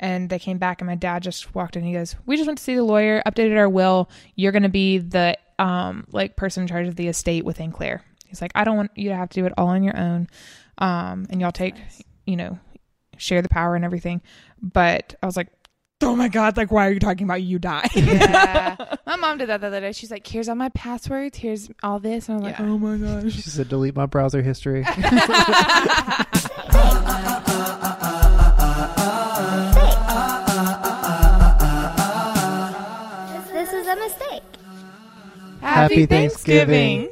And 0.00 0.30
they 0.30 0.38
came 0.38 0.58
back, 0.58 0.80
and 0.80 0.86
my 0.86 0.94
dad 0.94 1.22
just 1.24 1.54
walked 1.54 1.76
in. 1.76 1.82
He 1.82 1.92
goes, 1.92 2.14
"We 2.24 2.36
just 2.36 2.46
went 2.46 2.58
to 2.58 2.64
see 2.64 2.76
the 2.76 2.84
lawyer, 2.84 3.20
updated 3.26 3.58
our 3.58 3.68
will. 3.68 4.08
You're 4.36 4.52
going 4.52 4.62
to 4.62 4.68
be 4.68 4.98
the 4.98 5.36
um 5.58 6.06
like 6.12 6.36
person 6.36 6.62
in 6.62 6.68
charge 6.68 6.86
of 6.86 6.94
the 6.96 7.08
estate 7.08 7.44
within 7.44 7.72
Claire." 7.72 8.02
He's 8.26 8.40
like, 8.40 8.52
"I 8.54 8.62
don't 8.64 8.76
want 8.76 8.92
you 8.94 9.08
to 9.08 9.16
have 9.16 9.28
to 9.30 9.40
do 9.40 9.46
it 9.46 9.52
all 9.58 9.68
on 9.68 9.82
your 9.82 9.96
own, 9.98 10.28
um, 10.78 11.26
and 11.30 11.40
y'all 11.40 11.50
take, 11.50 11.74
you 12.26 12.36
know, 12.36 12.58
share 13.16 13.42
the 13.42 13.48
power 13.48 13.74
and 13.74 13.84
everything." 13.84 14.22
But 14.62 15.16
I 15.20 15.26
was 15.26 15.36
like, 15.36 15.48
"Oh 16.00 16.14
my 16.14 16.28
god! 16.28 16.56
Like, 16.56 16.70
why 16.70 16.86
are 16.86 16.92
you 16.92 17.00
talking 17.00 17.24
about 17.24 17.42
you 17.42 17.58
die?" 17.58 17.88
yeah. 17.94 18.76
My 19.06 19.16
mom 19.16 19.38
did 19.38 19.48
that 19.48 19.60
the 19.62 19.66
other 19.68 19.80
day. 19.80 19.92
She's 19.92 20.10
like, 20.10 20.26
here's 20.26 20.50
all 20.50 20.54
my 20.54 20.68
passwords. 20.68 21.38
Here's 21.38 21.70
all 21.82 21.98
this. 21.98 22.28
And 22.28 22.36
I'm 22.36 22.42
like, 22.44 22.58
Yeah. 22.58 22.66
oh 22.66 22.76
my 22.78 22.98
gosh. 22.98 23.32
She 23.32 23.40
said, 23.40 23.70
delete 23.70 23.96
my 23.96 24.04
browser 24.04 24.42
history. 24.42 24.84
Happy 35.78 36.06
Thanksgiving. 36.06 37.08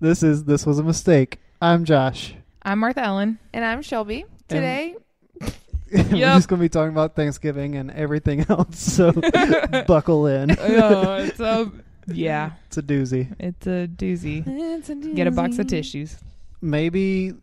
this 0.00 0.22
is 0.24 0.44
This 0.44 0.66
Was 0.66 0.78
a 0.80 0.82
Mistake. 0.82 1.40
I'm 1.60 1.84
Josh. 1.84 2.34
I'm 2.62 2.80
Martha 2.80 3.00
Ellen. 3.00 3.38
And 3.52 3.64
I'm 3.64 3.80
Shelby. 3.82 4.24
Today, 4.48 4.96
We're 5.40 5.98
Yep. 6.00 6.10
just 6.36 6.48
going 6.48 6.58
to 6.58 6.64
be 6.64 6.68
talking 6.68 6.90
about 6.92 7.14
Thanksgiving 7.14 7.76
and 7.76 7.90
everything 7.92 8.44
else, 8.48 8.80
so 8.80 9.12
buckle 9.86 10.26
in. 10.26 10.50
oh, 10.58 11.14
it's 11.14 11.38
a 11.38 11.70
yeah, 12.08 12.52
It's 12.66 12.76
a 12.78 12.82
doozy. 12.82 13.34
it's 13.38 13.66
a 13.68 13.86
doozy. 13.86 14.42
it's 14.46 14.88
a 14.88 14.94
Get 14.96 15.28
a 15.28 15.30
box 15.30 15.58
of 15.60 15.68
tissues. 15.68 16.16
Maybe 16.60 17.34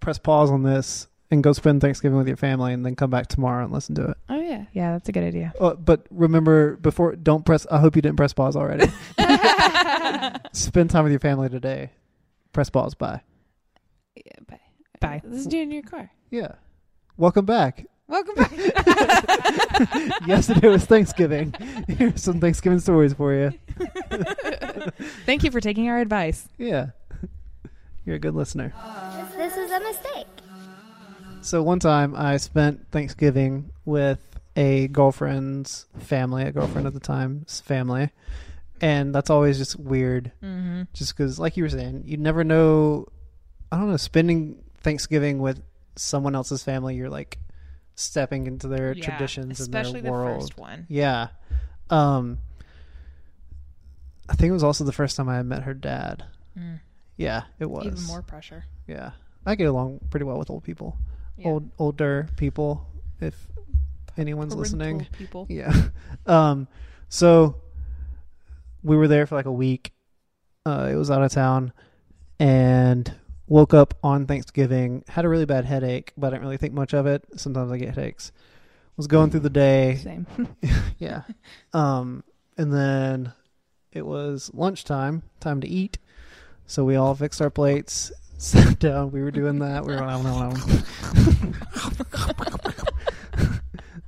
press 0.00 0.16
pause 0.18 0.50
on 0.50 0.62
this 0.62 1.06
and 1.30 1.42
go 1.44 1.52
spend 1.52 1.82
Thanksgiving 1.82 2.16
with 2.16 2.26
your 2.26 2.38
family 2.38 2.72
and 2.72 2.84
then 2.86 2.96
come 2.96 3.10
back 3.10 3.26
tomorrow 3.26 3.64
and 3.64 3.72
listen 3.72 3.94
to 3.96 4.06
it. 4.12 4.16
Yeah. 4.60 4.66
Yeah, 4.72 4.92
that's 4.92 5.08
a 5.08 5.12
good 5.12 5.24
idea. 5.24 5.52
Uh, 5.60 5.74
but 5.74 6.06
remember, 6.10 6.76
before, 6.76 7.16
don't 7.16 7.44
press, 7.44 7.66
I 7.70 7.78
hope 7.78 7.96
you 7.96 8.02
didn't 8.02 8.16
press 8.16 8.32
pause 8.32 8.56
already. 8.56 8.86
spend 10.52 10.90
time 10.90 11.04
with 11.04 11.12
your 11.12 11.20
family 11.20 11.48
today. 11.48 11.90
Press 12.52 12.70
pause. 12.70 12.94
Bye. 12.94 13.20
yeah 14.16 14.32
bye. 14.48 14.60
Bye. 15.00 15.22
This 15.24 15.40
is 15.40 15.46
do 15.46 15.60
in 15.60 15.70
your 15.70 15.82
car. 15.82 16.10
Yeah. 16.30 16.52
Welcome 17.16 17.46
back. 17.46 17.86
Welcome 18.06 18.34
back. 18.36 18.50
Yesterday 20.26 20.68
was 20.68 20.84
Thanksgiving. 20.84 21.54
Here's 21.86 22.22
some 22.22 22.40
Thanksgiving 22.40 22.80
stories 22.80 23.14
for 23.14 23.32
you. 23.32 23.52
Thank 25.26 25.44
you 25.44 25.50
for 25.50 25.60
taking 25.60 25.88
our 25.88 25.98
advice. 25.98 26.48
Yeah. 26.58 26.88
You're 28.04 28.16
a 28.16 28.18
good 28.18 28.34
listener. 28.34 28.72
This 29.36 29.56
is 29.56 29.70
a 29.70 29.80
mistake. 29.80 30.26
So 31.42 31.62
one 31.62 31.78
time 31.78 32.14
I 32.16 32.36
spent 32.36 32.90
Thanksgiving 32.90 33.70
with 33.84 34.29
a 34.60 34.88
girlfriend's 34.88 35.86
family, 35.98 36.42
a 36.44 36.52
girlfriend 36.52 36.86
at 36.86 36.92
the 36.92 37.00
time's 37.00 37.60
family. 37.62 38.10
And 38.82 39.14
that's 39.14 39.30
always 39.30 39.56
just 39.58 39.76
weird 39.78 40.32
Mm-hmm. 40.42 40.82
just 40.92 41.16
because, 41.16 41.38
like 41.38 41.56
you 41.56 41.62
were 41.64 41.68
saying, 41.70 42.02
you 42.06 42.16
never 42.16 42.44
know. 42.44 43.06
I 43.72 43.76
don't 43.78 43.90
know, 43.90 43.96
spending 43.96 44.62
Thanksgiving 44.78 45.38
with 45.38 45.62
someone 45.96 46.34
else's 46.34 46.62
family, 46.64 46.96
you're 46.96 47.10
like 47.10 47.38
stepping 47.94 48.46
into 48.46 48.68
their 48.68 48.94
traditions 48.94 49.60
and 49.60 49.72
their 49.72 49.84
the 50.02 50.10
world. 50.10 50.40
first 50.42 50.58
one. 50.58 50.86
Yeah. 50.88 51.28
Um 51.90 52.38
I 54.28 54.34
think 54.34 54.50
it 54.50 54.52
was 54.52 54.64
also 54.64 54.84
the 54.84 54.92
first 54.92 55.16
time 55.16 55.28
I 55.28 55.42
met 55.42 55.62
her 55.64 55.74
dad. 55.74 56.24
Mm. 56.58 56.80
Yeah, 57.16 57.42
it 57.58 57.68
was. 57.68 57.86
Even 57.86 58.02
more 58.04 58.22
pressure. 58.22 58.64
Yeah. 58.86 59.10
I 59.44 59.54
get 59.56 59.64
along 59.68 60.00
pretty 60.10 60.24
well 60.24 60.38
with 60.38 60.50
old 60.50 60.64
people. 60.64 60.96
Yeah. 61.36 61.48
Old 61.48 61.70
older 61.78 62.28
people 62.36 62.86
if 63.20 63.34
anyone's 64.20 64.54
listening. 64.54 65.06
People. 65.12 65.46
Yeah. 65.48 65.72
Um 66.26 66.68
so 67.08 67.56
we 68.82 68.96
were 68.96 69.08
there 69.08 69.26
for 69.26 69.34
like 69.34 69.46
a 69.46 69.52
week. 69.52 69.92
Uh 70.66 70.88
it 70.92 70.96
was 70.96 71.10
out 71.10 71.22
of 71.22 71.32
town 71.32 71.72
and 72.38 73.14
woke 73.50 73.74
up 73.74 73.94
on 74.02 74.26
Thanksgiving, 74.26 75.04
had 75.08 75.24
a 75.24 75.28
really 75.28 75.44
bad 75.44 75.64
headache, 75.66 76.12
but 76.16 76.28
I 76.28 76.30
didn't 76.30 76.44
really 76.44 76.56
think 76.56 76.72
much 76.72 76.94
of 76.94 77.06
it. 77.06 77.24
Sometimes 77.36 77.70
I 77.70 77.78
get 77.78 77.94
headaches. 77.94 78.32
Was 78.96 79.06
going 79.06 79.30
through 79.30 79.40
the 79.40 79.50
day, 79.50 79.96
Same. 80.02 80.26
yeah. 80.98 81.22
Um, 81.72 82.22
and 82.56 82.72
then 82.72 83.32
it 83.92 84.06
was 84.06 84.50
lunchtime, 84.54 85.22
time 85.40 85.60
to 85.60 85.68
eat. 85.68 85.98
So 86.66 86.84
we 86.84 86.96
all 86.96 87.14
fixed 87.14 87.42
our 87.42 87.50
plates, 87.50 88.12
sat 88.38 88.78
down. 88.78 89.10
We 89.10 89.22
were 89.22 89.32
doing 89.32 89.58
that. 89.58 89.84
We 89.84 89.94
were 89.94 90.02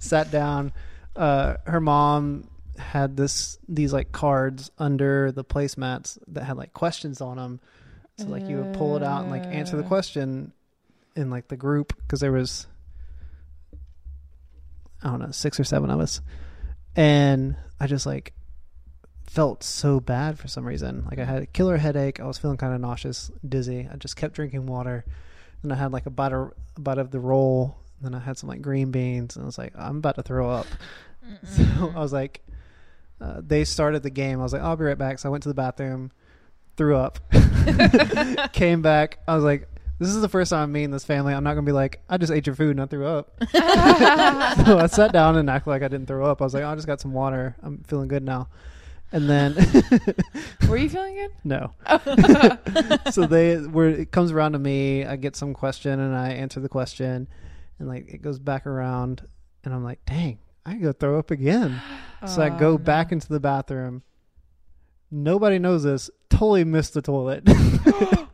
sat 0.03 0.31
down. 0.31 0.73
Uh, 1.15 1.57
her 1.67 1.81
mom 1.81 2.49
had 2.79 3.17
this 3.17 3.59
these 3.69 3.93
like 3.93 4.13
cards 4.13 4.71
under 4.79 5.31
the 5.31 5.45
placemats 5.45 6.19
that 6.29 6.45
had 6.45 6.57
like 6.57 6.73
questions 6.73 7.21
on 7.21 7.37
them. 7.37 7.61
So 8.19 8.27
like 8.27 8.47
you 8.49 8.57
would 8.59 8.75
pull 8.75 8.97
it 8.97 9.03
out 9.03 9.23
and 9.23 9.31
like 9.31 9.45
answer 9.45 9.77
the 9.77 9.85
Uh. 9.85 9.89
question 9.89 10.53
in 11.17 11.31
like 11.31 11.49
the 11.49 11.57
group 11.57 11.95
because 11.99 12.21
there 12.21 12.33
was 12.33 12.67
I 15.03 15.11
don't 15.11 15.21
know 15.21 15.31
six 15.31 15.59
or 15.59 15.65
seven 15.65 15.91
of 15.91 16.01
us, 16.01 16.21
and 16.95 17.57
I 17.81 17.87
just 17.87 18.07
like 18.07 18.33
felt 19.27 19.63
so 19.65 19.99
bad 19.99 20.39
for 20.39 20.47
some 20.49 20.65
reason. 20.67 21.05
Like 21.11 21.19
I 21.19 21.25
had 21.25 21.43
a 21.43 21.47
killer 21.47 21.77
headache. 21.77 22.21
I 22.21 22.27
was 22.27 22.39
feeling 22.39 22.57
kind 22.57 22.75
of 22.75 22.81
nauseous, 22.81 23.31
dizzy. 23.47 23.89
I 23.91 23.97
just 23.97 24.17
kept 24.17 24.34
drinking 24.34 24.67
water. 24.67 25.05
and 25.63 25.73
I 25.73 25.77
had 25.77 25.93
like 25.93 26.07
a 26.07 26.11
bite 26.11 26.33
of, 26.33 26.53
a 26.77 26.81
bite 26.81 26.99
of 26.99 27.11
the 27.11 27.21
roll. 27.21 27.77
Then 28.03 28.15
I 28.15 28.19
had 28.19 28.37
some 28.37 28.49
like 28.49 28.61
green 28.63 28.91
beans, 28.91 29.37
and 29.37 29.45
I 29.45 29.47
was 29.47 29.59
like, 29.59 29.73
I'm 29.77 29.99
about 29.99 30.17
to 30.17 30.23
throw 30.23 30.51
up. 30.51 30.67
So 31.45 31.93
I 31.95 32.01
was 32.01 32.13
like, 32.13 32.43
uh, 33.21 33.43
they 33.47 33.63
started 33.65 34.03
the 34.03 34.11
game. 34.11 34.41
I 34.41 34.43
was 34.43 34.53
like, 34.53 34.61
I'll 34.61 34.75
be 34.75 34.85
right 34.85 34.99
back. 34.99 35.21
So 35.21 35.29
I 35.29 35.31
went 35.31 35.45
to 35.45 35.49
the 35.49 35.55
bathroom, 35.55 36.11
threw 36.77 36.97
up, 36.97 37.21
came 38.53 38.83
back. 38.83 39.21
I 39.29 39.37
was 39.37 39.45
like, 39.45 39.69
this 40.01 40.09
is 40.09 40.21
the 40.21 40.29
first 40.29 40.51
time 40.51 40.65
I'm 40.65 40.73
meeting 40.73 40.91
this 40.91 41.05
family. 41.05 41.33
I'm 41.33 41.45
not 41.45 41.55
gonna 41.55 41.65
be 41.65 41.71
like, 41.71 42.01
I 42.09 42.17
just 42.17 42.33
ate 42.33 42.45
your 42.49 42.57
food 42.57 42.73
and 42.73 42.81
I 42.81 42.87
threw 42.87 43.07
up. 43.07 43.31
so 43.53 44.79
I 44.79 44.89
sat 44.91 45.13
down 45.13 45.37
and 45.37 45.49
acted 45.49 45.71
like 45.71 45.83
I 45.84 45.89
didn't 45.89 46.07
throw 46.07 46.27
up. 46.27 46.41
I 46.41 46.45
was 46.45 46.55
like, 46.55 46.65
oh, 46.65 46.69
I 46.71 46.75
just 46.75 46.89
got 46.89 47.01
some 47.01 47.13
water. 47.13 47.55
I'm 47.63 47.84
feeling 47.87 48.09
good 48.09 48.25
now. 48.25 48.49
And 49.13 49.31
then 49.31 49.55
Were 50.69 50.77
you 50.77 50.89
feeling 50.89 51.15
good? 51.15 51.31
no. 51.45 51.71
so 53.13 53.27
they 53.27 53.59
were 53.59 53.91
it 53.91 54.11
comes 54.11 54.33
around 54.33 54.53
to 54.55 54.59
me, 54.59 55.05
I 55.05 55.15
get 55.15 55.37
some 55.37 55.55
question 55.55 56.01
and 56.01 56.17
I 56.17 56.31
answer 56.31 56.59
the 56.59 56.69
question 56.69 57.29
and 57.82 57.91
like 57.91 58.09
it 58.15 58.22
goes 58.22 58.38
back 58.38 58.65
around 58.66 59.26
and 59.65 59.75
I'm 59.75 59.82
like, 59.84 59.98
dang, 60.06 60.38
I 60.65 60.75
go 60.76 60.93
throw 60.93 61.19
up 61.19 61.31
again. 61.31 61.81
So 62.25 62.41
I 62.41 62.50
Oh, 62.50 62.56
go 62.56 62.70
no. 62.72 62.78
back 62.78 63.10
into 63.10 63.28
the 63.28 63.41
bathroom. 63.41 64.04
Nobody 65.10 65.59
knows 65.59 65.82
this. 65.82 66.09
Totally 66.31 66.62
missed 66.62 66.94
the 66.94 67.03
toilet. 67.03 67.42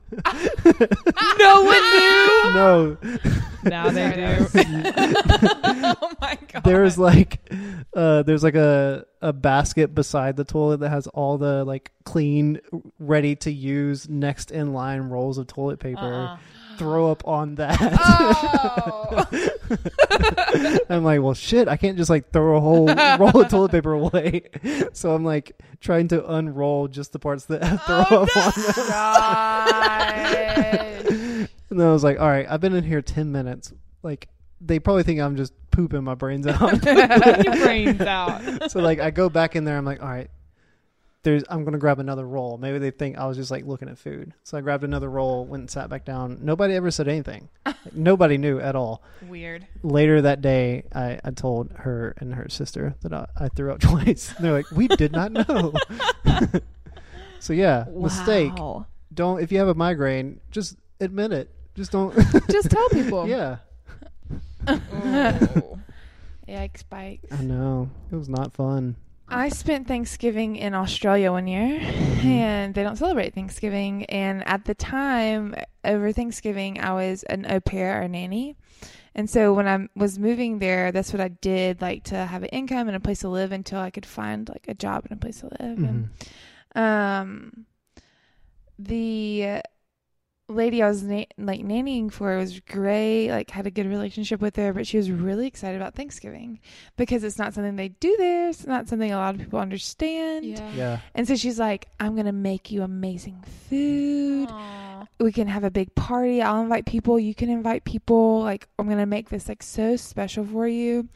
No 1.39 1.63
one 1.63 1.81
knew. 1.93 2.55
no. 2.55 2.97
Now 3.65 3.91
they 3.91 4.13
do. 4.15 4.47
oh 4.95 6.13
my 6.21 6.39
god. 6.53 6.65
There's 6.65 6.97
like 6.99 7.41
uh 7.95 8.23
there's 8.23 8.43
like 8.43 8.55
a 8.55 9.05
a 9.21 9.33
basket 9.33 9.95
beside 9.95 10.37
the 10.37 10.45
toilet 10.45 10.81
that 10.81 10.91
has 10.91 11.07
all 11.09 11.39
the 11.39 11.65
like 11.65 11.91
clean 12.05 12.61
ready 12.99 13.37
to 13.37 13.51
use 13.51 14.09
next 14.09 14.51
in 14.51 14.73
line 14.73 15.03
rolls 15.03 15.39
of 15.39 15.47
toilet 15.49 15.81
paper. 15.81 15.99
Uh-uh. 16.01 16.39
Throw 16.79 17.11
up 17.11 17.27
on 17.27 17.57
that. 17.57 17.77
Oh. 17.81 19.27
I'm 20.91 21.05
like, 21.05 21.21
well, 21.21 21.35
shit, 21.35 21.69
I 21.69 21.77
can't 21.77 21.97
just 21.99 22.09
like 22.09 22.31
throw 22.33 22.57
a 22.57 22.61
whole 22.61 22.87
roll 23.19 23.43
of 23.43 23.49
toilet 23.49 23.71
paper 23.73 23.93
away. 23.93 24.43
So 24.93 25.15
I'm 25.15 25.25
like 25.25 25.53
trying 25.81 26.09
to 26.09 26.25
unroll 26.33 26.89
just 26.89 27.13
the 27.13 27.19
parts 27.19 27.45
that 27.47 27.63
have 27.63 27.83
throw 27.87 28.05
Oh, 28.11 28.23
up 28.23 28.37
on 28.37 28.53
them. 30.23 31.49
And 31.71 31.79
then 31.81 31.87
I 31.87 31.93
was 31.93 32.03
like, 32.05 32.19
all 32.19 32.29
right, 32.29 32.47
I've 32.49 32.61
been 32.61 32.75
in 32.75 32.85
here 32.85 33.03
10 33.03 33.31
minutes. 33.31 33.73
Like, 34.03 34.29
they 34.61 34.79
probably 34.79 35.03
think 35.03 35.21
I'm 35.21 35.37
just 35.37 35.53
pooping 35.71 36.03
my 36.03 36.15
brains 36.15 36.47
out. 36.47 36.85
Your 36.85 37.57
brains 37.57 38.01
out. 38.01 38.71
so 38.71 38.81
like, 38.81 39.01
I 39.01 39.11
go 39.11 39.29
back 39.29 39.55
in 39.55 39.65
there. 39.65 39.77
I'm 39.77 39.85
like, 39.85 40.03
all 40.03 40.09
right, 40.09 40.31
there's. 41.23 41.43
I'm 41.49 41.65
gonna 41.65 41.79
grab 41.79 41.99
another 41.99 42.27
roll. 42.27 42.59
Maybe 42.59 42.79
they 42.79 42.91
think 42.91 43.19
I 43.19 43.27
was 43.27 43.37
just 43.37 43.51
like 43.51 43.65
looking 43.67 43.89
at 43.89 43.99
food. 43.99 44.33
So 44.45 44.57
I 44.57 44.61
grabbed 44.61 44.85
another 44.85 45.11
roll, 45.11 45.45
went 45.45 45.63
and 45.63 45.71
sat 45.71 45.89
back 45.91 46.05
down. 46.05 46.39
Nobody 46.43 46.75
ever 46.75 46.91
said 46.91 47.09
anything. 47.09 47.49
Like, 47.67 47.77
nobody 47.95 48.39
knew 48.39 48.61
at 48.61 48.77
all. 48.77 49.03
Weird. 49.27 49.67
later 49.83 50.23
that 50.23 50.41
day, 50.41 50.85
I, 50.95 51.19
I 51.25 51.31
told 51.33 51.73
her 51.79 52.15
and 52.19 52.35
her 52.35 52.49
sister 52.49 52.95
that 53.03 53.13
I, 53.13 53.27
I 53.37 53.49
threw 53.49 53.73
up 53.73 53.81
twice. 53.81 54.33
And 54.37 54.45
they're 54.45 54.53
like, 54.53 54.71
we 54.71 54.87
did 54.89 55.13
not 55.13 55.33
know. 55.33 55.73
so 57.41 57.53
yeah, 57.53 57.85
mistake. 57.93 58.53
Don't 59.13 59.41
if 59.43 59.51
you 59.53 59.59
have 59.59 59.69
a 59.69 59.75
migraine, 59.75 60.41
just 60.51 60.77
admit 61.01 61.33
it. 61.33 61.51
Just 61.75 61.93
don't. 61.93 62.15
Just 62.51 62.71
tell 62.71 62.89
people. 62.91 63.29
yeah, 63.29 63.57
Oh. 64.67 65.79
Yikes, 66.49 66.83
bikes. 66.89 67.31
I 67.33 67.43
know 67.43 67.91
it 68.11 68.17
was 68.17 68.29
not 68.29 68.53
fun. 68.53 68.97
I 69.31 69.51
spent 69.51 69.87
Thanksgiving 69.87 70.57
in 70.57 70.75
Australia 70.75 71.31
one 71.33 71.47
year, 71.47 71.79
and 72.23 72.75
they 72.75 72.83
don't 72.83 72.97
celebrate 72.97 73.35
Thanksgiving. 73.35 74.05
And 74.07 74.47
at 74.47 74.65
the 74.65 74.75
time, 74.75 75.55
over 75.85 76.13
Thanksgiving, 76.13 76.81
I 76.81 76.93
was 76.95 77.25
an 77.25 77.45
au 77.49 77.61
pair 77.61 78.03
or 78.03 78.09
nanny, 78.09 78.57
And 79.15 79.29
so 79.29 79.53
when 79.53 79.67
I 79.67 79.89
was 79.97 80.19
moving 80.19 80.61
there, 80.61 80.93
that's 80.93 81.13
what 81.13 81.21
I 81.21 81.29
did, 81.29 81.81
like 81.81 82.05
to 82.05 82.17
have 82.17 82.43
an 82.45 82.51
income 82.51 82.87
and 82.87 82.97
a 82.97 83.01
place 83.01 83.21
to 83.21 83.29
live 83.29 83.51
until 83.53 83.81
I 83.81 83.91
could 83.91 84.07
find 84.07 84.49
like 84.49 84.67
a 84.69 84.75
job 84.75 85.05
and 85.05 85.13
a 85.13 85.21
place 85.21 85.41
to 85.41 85.47
live. 85.61 85.79
And 85.79 86.11
Mhm. 86.77 86.81
um, 86.81 87.67
the 88.79 89.61
lady 90.49 90.83
I 90.83 90.89
was 90.89 91.03
na- 91.03 91.25
like 91.37 91.61
nannying 91.61 92.11
for 92.11 92.37
was 92.39 92.61
great. 92.61 93.31
Like 93.31 93.51
had 93.51 93.67
a 93.67 93.71
good 93.71 93.87
relationship 93.87 94.41
with 94.41 94.57
her, 94.57 94.73
but 94.73 94.87
she 94.87 94.97
was 94.97 95.11
really 95.11 95.47
excited 95.47 95.81
about 95.81 95.95
Thanksgiving 95.95 96.61
because 96.97 97.23
it's 97.23 97.39
not 97.39 97.55
something 97.55 97.77
they 97.77 97.89
do 97.89 98.17
there. 98.17 98.49
It's 98.49 98.67
not 98.67 98.89
something 98.89 99.13
a 99.13 99.17
lot 99.17 99.35
of 99.35 99.41
people 99.41 99.59
understand. 99.59 100.45
Yeah. 100.45 101.01
And 101.15 101.29
so 101.29 101.37
she's 101.37 101.59
like, 101.59 101.89
"I'm 102.01 102.17
gonna 102.17 102.33
make 102.33 102.71
you 102.71 102.83
amazing 102.83 103.43
food. 103.69 104.49
Aw. 104.51 105.07
We 105.21 105.33
can 105.33 105.49
have 105.49 105.65
a 105.65 105.71
big 105.71 105.95
party. 105.95 106.43
I'll 106.43 106.63
invite 106.63 106.87
people. 106.87 107.19
You 107.19 107.35
can 107.35 107.51
invite 107.51 107.85
people. 107.85 108.41
Like 108.41 108.69
I'm 108.79 108.89
gonna 108.89 109.07
make 109.07 109.29
this 109.29 109.49
like 109.49 109.63
so 109.63 109.97
special 109.97 110.45
for 110.45 110.67
you." 110.67 111.09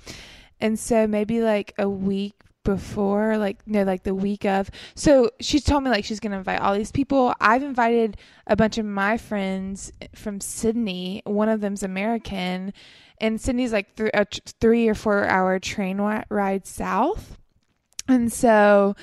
And 0.61 0.79
so 0.79 1.07
maybe 1.07 1.41
like 1.41 1.75
a 1.79 1.89
week 1.89 2.35
before, 2.65 3.39
like 3.39 3.59
no, 3.67 3.83
like 3.83 4.03
the 4.03 4.15
week 4.15 4.45
of. 4.45 4.71
So 4.95 5.31
she 5.41 5.61
told 5.61 5.85
me 5.85 5.91
like 5.91 6.05
she's 6.05 6.21
gonna 6.21 6.39
invite 6.39 6.61
all 6.61 6.75
these 6.75 6.93
people. 6.93 7.35
I've 7.41 7.63
invited 7.63 8.17
a 8.47 8.57
bunch 8.57 8.79
of 8.79 8.85
my 8.85 9.17
friends 9.19 9.93
eh, 10.01 10.09
from 10.15 10.41
Sydney. 10.41 11.23
One 11.25 11.49
of 11.49 11.61
them's 11.61 11.83
American, 11.83 12.73
and 13.19 13.41
Sydney's 13.41 13.73
like 13.73 13.95
th- 13.97 14.41
three 14.61 14.89
or 14.89 14.95
four 14.95 15.27
hour 15.27 15.59
train 15.59 15.99
wi- 15.99 16.25
ride 16.29 16.67
south. 16.67 17.39
And 18.09 18.33
so 18.33 18.97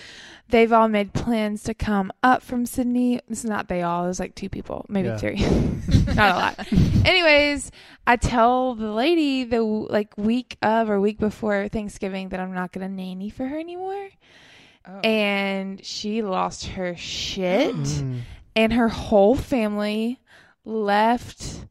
they've 0.49 0.71
all 0.73 0.87
made 0.87 1.13
plans 1.13 1.63
to 1.63 1.73
come 1.73 2.11
up 2.21 2.41
from 2.43 2.65
Sydney. 2.65 3.21
It's 3.29 3.43
not 3.43 3.67
they 3.67 3.81
all, 3.81 4.05
it 4.05 4.07
was 4.09 4.19
like 4.19 4.35
two 4.35 4.49
people, 4.49 4.85
maybe 4.89 5.07
Yeah. 5.07 5.17
three. 5.17 5.35
not 6.15 6.35
a 6.35 6.37
lot. 6.37 6.67
Anyways, 7.05 7.71
I 8.05 8.15
tell 8.17 8.75
the 8.75 8.91
lady 8.91 9.43
the 9.45 9.61
like 9.61 10.17
week 10.17 10.57
of 10.61 10.89
or 10.89 10.99
week 10.99 11.17
before 11.19 11.67
Thanksgiving 11.69 12.29
that 12.29 12.39
I'm 12.39 12.53
not 12.53 12.71
going 12.71 12.87
to 12.87 12.93
nanny 12.93 13.29
for 13.29 13.47
her 13.47 13.57
anymore. 13.59 14.09
Oh. 14.87 14.99
And 15.01 15.83
she 15.85 16.21
lost 16.21 16.65
her 16.67 16.95
shit 16.97 17.75
Mm. 17.75 18.21
and 18.55 18.73
her 18.73 18.87
whole 18.89 19.35
family 19.35 20.19
left 20.65 21.65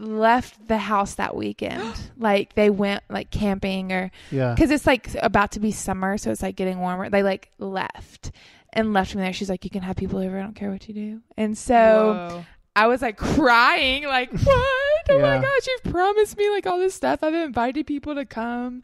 left 0.00 0.68
the 0.68 0.78
house 0.78 1.14
that 1.16 1.34
weekend. 1.36 1.82
like 2.18 2.54
they 2.54 2.70
went 2.70 3.02
like 3.08 3.30
camping 3.30 3.92
or 3.92 4.10
Yeah. 4.30 4.54
because 4.54 4.70
it's 4.70 4.86
like 4.86 5.08
about 5.22 5.52
to 5.52 5.60
be 5.60 5.70
summer, 5.72 6.18
so 6.18 6.30
it's 6.30 6.42
like 6.42 6.56
getting 6.56 6.78
warmer. 6.80 7.10
They 7.10 7.22
like 7.22 7.50
left 7.58 8.32
and 8.72 8.92
left 8.92 9.14
me 9.14 9.22
there. 9.22 9.32
She's 9.32 9.48
like, 9.50 9.64
"You 9.64 9.70
can 9.70 9.82
have 9.82 9.96
people 9.96 10.18
over. 10.18 10.38
I 10.38 10.42
don't 10.42 10.54
care 10.54 10.70
what 10.70 10.86
you 10.88 10.94
do." 10.94 11.20
And 11.36 11.56
so 11.56 11.74
Whoa. 12.30 12.44
I 12.76 12.86
was 12.86 13.02
like 13.02 13.16
crying, 13.16 14.04
like, 14.04 14.30
"What? 14.44 15.10
Oh 15.10 15.18
my 15.20 15.38
gosh! 15.38 15.66
You've 15.66 15.92
promised 15.92 16.36
me 16.36 16.48
like 16.50 16.66
all 16.66 16.78
this 16.78 16.94
stuff. 16.94 17.22
I've 17.22 17.34
invited 17.34 17.86
people 17.86 18.14
to 18.14 18.24
come." 18.26 18.82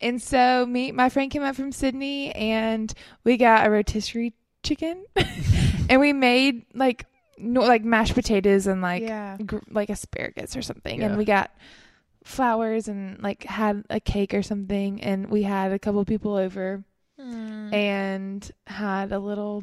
And 0.00 0.20
so 0.20 0.66
me, 0.66 0.90
my 0.92 1.08
friend 1.08 1.30
came 1.30 1.42
up 1.42 1.54
from 1.56 1.72
Sydney, 1.72 2.32
and 2.34 2.92
we 3.24 3.36
got 3.36 3.66
a 3.66 3.70
rotisserie 3.70 4.34
chicken, 4.64 5.04
and 5.88 6.00
we 6.00 6.12
made 6.12 6.66
like 6.74 7.06
no, 7.38 7.60
like 7.62 7.84
mashed 7.84 8.14
potatoes 8.14 8.66
and 8.66 8.82
like 8.82 9.02
yeah. 9.02 9.36
gr- 9.44 9.58
like 9.70 9.90
asparagus 9.90 10.56
or 10.56 10.62
something 10.62 11.00
Yeah. 11.00 11.06
and 11.06 11.16
we 11.18 11.24
got 11.24 11.50
flowers 12.24 12.88
and 12.88 13.20
like 13.22 13.44
had 13.44 13.84
a 13.90 13.98
cake 14.00 14.32
or 14.34 14.42
something 14.42 15.02
and 15.02 15.28
we 15.30 15.42
had 15.42 15.72
a 15.72 15.78
couple 15.78 16.04
people 16.04 16.34
over 16.36 16.84
Mm. 17.20 17.72
and 17.74 18.50
had 18.66 19.12
a 19.12 19.18
little 19.18 19.62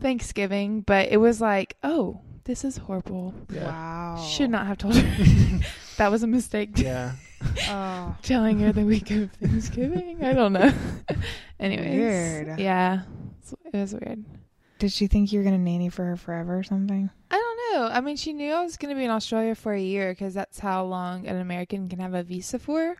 thanksgiving 0.00 0.82
but 0.82 1.08
it 1.08 1.16
was 1.16 1.40
like 1.40 1.76
oh 1.82 2.20
this 2.44 2.64
is 2.64 2.76
horrible 2.76 3.34
Yeah. 3.50 3.64
Wow. 4.16 4.22
should 4.22 4.50
not 4.50 4.66
have 4.66 4.78
told 4.78 4.94
her 4.96 5.60
that 5.96 6.10
was 6.10 6.22
a 6.22 6.26
mistake 6.26 6.70
Yeah. 6.78 7.12
Oh. 7.68 8.16
telling 8.22 8.58
her 8.60 8.72
the 8.72 8.84
week 8.84 9.10
of 9.10 9.30
thanksgiving 9.32 10.24
i 10.24 10.32
don't 10.32 10.52
know 10.54 10.72
anyways 11.60 11.98
Weird. 11.98 12.58
yeah 12.58 13.02
it 13.72 13.76
was 13.76 13.92
weird 13.94 14.24
Did 14.78 14.92
she 14.92 15.06
think 15.06 15.32
you 15.32 15.38
were 15.38 15.44
gonna 15.44 15.58
nanny 15.58 15.88
for 15.88 16.04
her 16.04 16.16
forever 16.16 16.58
or 16.58 16.62
something? 16.62 17.10
I 17.30 17.36
don't 17.36 17.80
know. 17.80 17.88
I 17.88 18.00
mean, 18.00 18.16
she 18.16 18.32
knew 18.32 18.52
I 18.52 18.62
was 18.62 18.76
going 18.76 18.94
to 18.94 18.98
be 18.98 19.04
in 19.04 19.10
Australia 19.10 19.54
for 19.54 19.72
a 19.72 19.80
year 19.80 20.12
because 20.12 20.34
that's 20.34 20.58
how 20.60 20.84
long 20.84 21.26
an 21.26 21.36
American 21.40 21.88
can 21.88 21.98
have 21.98 22.14
a 22.14 22.22
visa 22.22 22.58
for. 22.58 22.96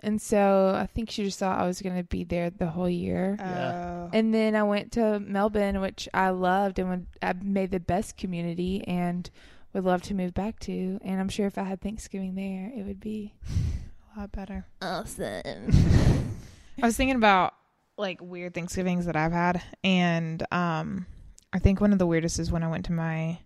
And 0.00 0.20
so 0.22 0.74
I 0.74 0.86
think 0.86 1.10
she 1.10 1.24
just 1.24 1.38
thought 1.38 1.58
I 1.60 1.66
was 1.66 1.82
going 1.82 1.96
to 1.96 2.02
be 2.04 2.24
there 2.24 2.48
the 2.50 2.66
whole 2.68 2.88
year. 2.88 3.36
Oh. 3.38 3.44
Yeah. 3.44 4.04
Oh. 4.06 4.10
And 4.12 4.32
then 4.32 4.54
I 4.54 4.62
went 4.62 4.92
to 4.92 5.20
Melbourne, 5.20 5.80
which 5.80 6.08
I 6.14 6.30
loved 6.30 6.78
and 6.78 6.88
would, 6.88 7.06
I 7.22 7.34
made 7.34 7.70
the 7.70 7.80
best 7.80 8.16
community 8.16 8.82
and 8.86 9.28
would 9.74 9.84
love 9.84 10.02
to 10.02 10.14
move 10.14 10.32
back 10.32 10.58
to. 10.60 10.98
And 11.02 11.20
I'm 11.20 11.28
sure 11.28 11.46
if 11.46 11.58
I 11.58 11.64
had 11.64 11.80
Thanksgiving 11.82 12.34
there, 12.34 12.72
it 12.74 12.86
would 12.86 13.00
be 13.00 13.34
a 14.16 14.20
lot 14.20 14.32
better. 14.32 14.66
awesome. 14.80 15.70
I 16.82 16.86
was 16.86 16.96
thinking 16.96 17.16
about 17.16 17.54
like 17.98 18.20
weird 18.20 18.54
Thanksgivings 18.54 19.06
that 19.06 19.16
I've 19.16 19.32
had, 19.32 19.62
and 19.82 20.42
um, 20.52 21.06
I 21.52 21.58
think 21.58 21.80
one 21.80 21.92
of 21.92 21.98
the 21.98 22.06
weirdest 22.06 22.38
is 22.38 22.52
when 22.52 22.62
I 22.62 22.68
went 22.68 22.86
to 22.86 22.92
my 22.92 23.38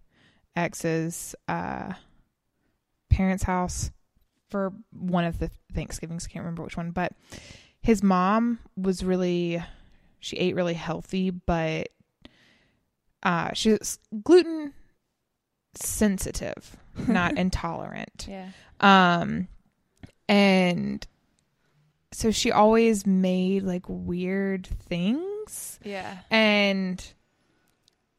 ex's 0.57 1.37
uh 1.47 1.93
parents' 3.09 3.45
house 3.45 3.91
for 4.49 4.73
one 4.93 5.25
of 5.25 5.39
the 5.39 5.51
Thanksgivings. 5.73 6.27
I 6.27 6.31
can't 6.33 6.43
remember 6.45 6.63
which 6.65 6.77
one, 6.77 6.91
but 6.91 7.13
his 7.81 8.03
mom 8.03 8.59
was 8.77 9.05
really 9.05 9.63
she 10.19 10.37
ate 10.37 10.55
really 10.55 10.75
healthy, 10.75 11.31
but 11.31 11.89
uh, 13.23 13.53
she 13.55 13.71
was 13.73 13.99
gluten 14.23 14.73
sensitive, 15.75 16.77
not 17.07 17.37
intolerant. 17.39 18.27
yeah. 18.29 18.49
Um, 18.81 19.49
and 20.29 21.07
so 22.13 22.31
she 22.31 22.51
always 22.53 23.07
made 23.07 23.63
like 23.63 23.85
weird 23.89 24.67
things. 24.67 25.79
Yeah. 25.85 26.19
And 26.31 27.05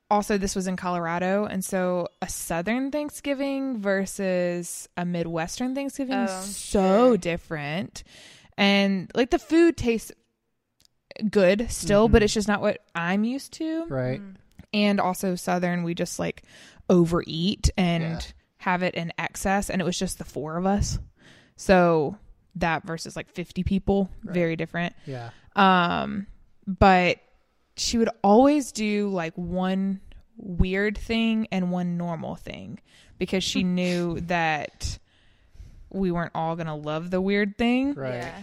also, 0.10 0.38
this 0.38 0.56
was 0.56 0.68
in 0.68 0.76
Colorado. 0.76 1.46
And 1.46 1.64
so, 1.64 2.08
a 2.22 2.28
Southern 2.28 2.92
Thanksgiving 2.92 3.80
versus 3.80 4.90
a 4.98 5.06
Midwestern 5.06 5.74
Thanksgiving 5.74 6.16
Oh, 6.16 6.24
is 6.26 6.56
so 6.58 7.10
sure. 7.12 7.18
different. 7.18 8.04
And 8.58 9.10
like 9.16 9.30
the 9.30 9.40
food 9.40 9.78
tastes 9.78 10.12
good 11.30 11.70
still, 11.72 12.08
Mhm. 12.08 12.12
but 12.14 12.24
it's 12.24 12.34
just 12.34 12.48
not 12.48 12.62
what 12.62 12.80
I'm 12.96 13.24
used 13.24 13.54
to 13.54 13.86
Right. 13.86 14.22
Mm. 14.22 14.36
and 14.74 15.00
also 15.00 15.36
southern 15.36 15.84
we 15.84 15.94
just 15.94 16.20
like 16.20 16.44
overeat 16.90 17.70
and 17.78 18.04
Yeah. 18.04 18.20
have 18.58 18.82
it 18.84 18.96
in 18.96 19.12
excess 19.18 19.70
and 19.70 19.82
it 19.82 19.86
was 19.86 20.00
just 20.00 20.18
the 20.18 20.24
four 20.26 20.56
of 20.58 20.66
us 20.66 21.00
so 21.58 22.16
that 22.56 22.83
versus 22.86 23.15
like 23.15 23.30
50 23.30 23.63
people 23.63 24.10
Right. 24.24 24.34
very 24.34 24.55
different 24.55 24.93
Yeah. 25.05 25.29
um 25.55 26.27
but 26.67 27.17
she 27.77 27.98
would 27.98 28.10
always 28.24 28.72
do 28.72 29.10
like 29.10 29.34
one 29.36 30.01
weird 30.38 30.98
thing 30.98 31.48
and 31.51 31.72
one 31.72 31.98
normal 31.98 32.36
thing 32.36 32.79
because 33.17 33.43
she 33.43 33.63
knew 33.77 34.20
that 34.22 34.98
we 35.89 36.12
weren't 36.12 36.31
all 36.36 36.55
gonna 36.55 36.75
love 36.75 37.10
the 37.10 37.22
weird 37.22 37.58
thing 37.58 37.93
Right. 37.93 38.15
Yeah. 38.15 38.41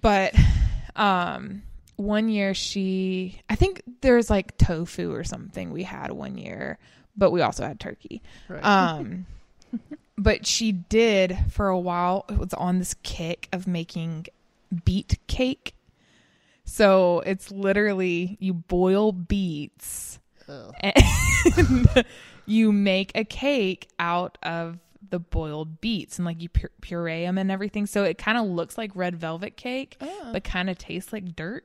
but 0.00 0.34
um 0.96 1.62
one 1.96 2.28
year 2.28 2.52
she 2.54 3.40
i 3.48 3.54
think 3.54 3.82
there's 4.00 4.28
like 4.30 4.56
tofu 4.58 5.12
or 5.14 5.24
something 5.24 5.70
we 5.70 5.82
had 5.84 6.10
one 6.10 6.36
year 6.38 6.78
but 7.16 7.30
we 7.30 7.40
also 7.42 7.64
had 7.66 7.78
turkey 7.78 8.22
Right. 8.48 8.64
um 8.64 9.26
but 10.22 10.46
she 10.46 10.72
did 10.72 11.36
for 11.50 11.68
a 11.68 11.78
while 11.78 12.24
it 12.28 12.38
was 12.38 12.54
on 12.54 12.78
this 12.78 12.94
kick 13.02 13.48
of 13.52 13.66
making 13.66 14.26
beet 14.84 15.18
cake 15.26 15.74
so 16.64 17.20
it's 17.26 17.50
literally 17.50 18.36
you 18.40 18.54
boil 18.54 19.12
beets 19.12 20.18
Ugh. 20.48 20.74
and 20.80 22.04
you 22.46 22.72
make 22.72 23.12
a 23.14 23.24
cake 23.24 23.88
out 23.98 24.38
of 24.42 24.78
the 25.10 25.18
boiled 25.18 25.80
beets 25.80 26.18
and 26.18 26.24
like 26.24 26.40
you 26.40 26.48
pu- 26.48 26.68
puree 26.80 27.22
them 27.24 27.36
and 27.36 27.50
everything 27.50 27.86
so 27.86 28.04
it 28.04 28.16
kind 28.16 28.38
of 28.38 28.46
looks 28.46 28.78
like 28.78 28.90
red 28.94 29.16
velvet 29.16 29.56
cake 29.56 29.96
Oh. 30.00 30.30
but 30.32 30.44
kind 30.44 30.70
of 30.70 30.78
tastes 30.78 31.12
like 31.12 31.34
dirt 31.36 31.64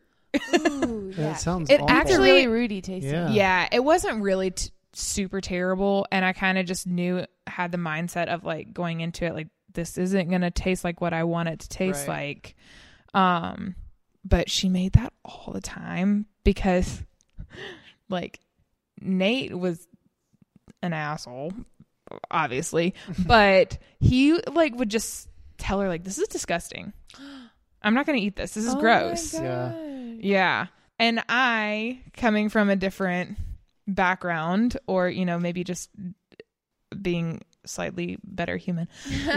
Ooh, 0.54 1.14
That 1.16 1.40
sounds 1.40 1.70
It 1.70 1.76
awful. 1.82 1.90
Actually, 1.90 2.14
actually- 2.14 2.32
really 2.32 2.48
Rudy 2.48 2.82
tasting. 2.82 3.12
Yeah. 3.12 3.30
yeah 3.30 3.68
it 3.72 3.84
wasn't 3.84 4.22
really 4.22 4.52
t- 4.52 4.70
super 5.00 5.40
terrible 5.42 6.08
and 6.12 6.26
i 6.26 6.34
kind 6.34 6.58
of 6.58 6.66
just 6.66 6.88
knew 6.88 7.24
had 7.46 7.72
the 7.72 7.78
mindset 7.78 8.28
of 8.28 8.44
like 8.44 8.74
going 8.74 9.00
into 9.02 9.26
it 9.26 9.34
like 9.34 9.48
this 9.74 9.98
isn't 9.98 10.30
gonna 10.30 10.50
taste 10.52 10.84
like 10.84 11.00
what 11.02 11.14
i 11.14 11.24
want 11.24 11.48
it 11.50 11.60
to 11.60 11.70
taste 11.70 12.08
Right. 12.08 12.36
like 12.36 12.56
um 13.14 13.76
but 14.26 14.50
she 14.50 14.70
made 14.70 14.94
that 14.94 15.14
all 15.24 15.54
the 15.54 15.62
time 15.62 16.26
because 16.44 17.04
like 18.10 18.40
nate 19.02 19.58
was 19.58 19.88
an 20.82 20.94
asshole 20.94 21.54
obviously 22.32 22.94
but 23.26 23.78
he 24.00 24.34
like 24.52 24.76
would 24.76 24.90
just 24.90 25.30
tell 25.58 25.80
her 25.80 25.88
like 25.88 26.04
this 26.04 26.18
is 26.18 26.28
disgusting 26.28 26.92
i'm 27.84 27.94
not 27.94 28.06
gonna 28.06 28.18
eat 28.18 28.36
this 28.36 28.54
this 28.56 28.66
is 28.66 28.74
Oh 28.74 28.80
gross 28.80 29.34
Yeah. 29.34 29.74
Yeah. 30.20 30.68
And 31.00 31.24
I, 31.30 32.00
coming 32.16 32.50
from 32.50 32.72
a 32.72 32.76
different 32.76 33.38
background, 33.88 34.78
or, 34.88 35.10
you 35.10 35.26
know, 35.26 35.40
maybe 35.40 35.64
just 35.64 35.90
being 37.02 37.42
slightly 37.66 38.18
better 38.24 38.58
human, 38.58 38.88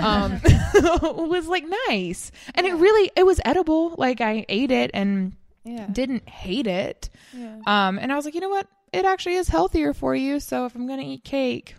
um, 0.01 0.41
was 1.03 1.47
like 1.49 1.65
nice, 1.89 2.31
and 2.55 2.67
it 2.67 2.75
really 2.75 3.11
it 3.17 3.27
was 3.27 3.41
edible. 3.45 3.95
Like 3.99 4.21
I 4.21 4.45
ate 4.49 4.71
it 4.71 4.91
and 4.95 5.33
Yeah. 5.65 5.87
didn't 5.91 6.29
hate 6.29 6.67
it. 6.69 7.11
yeah. 7.33 7.59
Um, 7.67 7.99
and 7.99 8.13
I 8.13 8.17
was 8.17 8.25
like, 8.25 8.35
you 8.35 8.41
know 8.41 8.49
what? 8.49 8.67
It 8.93 9.05
actually 9.05 9.35
is 9.35 9.49
healthier 9.49 9.93
for 9.95 10.15
you. 10.15 10.39
So 10.41 10.65
if 10.67 10.75
I'm 10.75 10.87
gonna 10.87 11.03
eat 11.03 11.25
cake, 11.25 11.75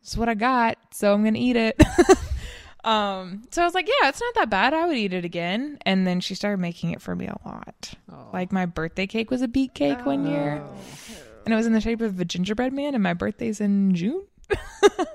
it's 0.00 0.16
what 0.16 0.28
I 0.28 0.34
got. 0.34 0.76
So 0.92 1.12
I'm 1.14 1.22
gonna 1.24 1.38
eat 1.38 1.56
it. 1.56 1.80
um, 2.84 3.42
so 3.52 3.62
I 3.62 3.64
was 3.64 3.74
like, 3.74 3.86
yeah, 3.86 4.08
it's 4.08 4.20
not 4.20 4.34
that 4.34 4.50
bad. 4.50 4.74
I 4.74 4.86
would 4.86 4.96
eat 4.96 5.12
it 5.12 5.24
again. 5.24 5.78
And 5.86 6.04
then 6.06 6.20
she 6.20 6.34
started 6.34 6.58
making 6.58 6.90
it 6.90 7.00
for 7.00 7.14
me 7.14 7.26
a 7.28 7.36
lot. 7.44 7.94
Oh. 8.10 8.28
Like 8.32 8.50
my 8.52 8.66
birthday 8.66 9.06
cake 9.06 9.30
was 9.30 9.42
a 9.42 9.48
beet 9.48 9.72
cake 9.74 10.04
one 10.04 10.26
year, 10.26 10.60
Oh. 10.64 10.74
And 11.44 11.52
it 11.52 11.56
was 11.56 11.66
in 11.66 11.72
the 11.72 11.80
shape 11.80 12.00
of 12.00 12.18
a 12.20 12.24
gingerbread 12.24 12.72
man. 12.72 12.94
And 12.94 13.02
my 13.02 13.14
birthday's 13.14 13.60
in 13.60 13.94
June. 13.94 14.22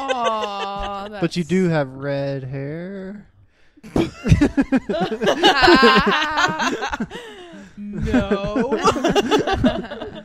Oh, 0.00 1.08
But 1.20 1.36
you 1.36 1.42
do 1.44 1.68
have 1.68 1.88
red 1.88 2.44
hair. 2.44 3.26
no. 7.76 8.78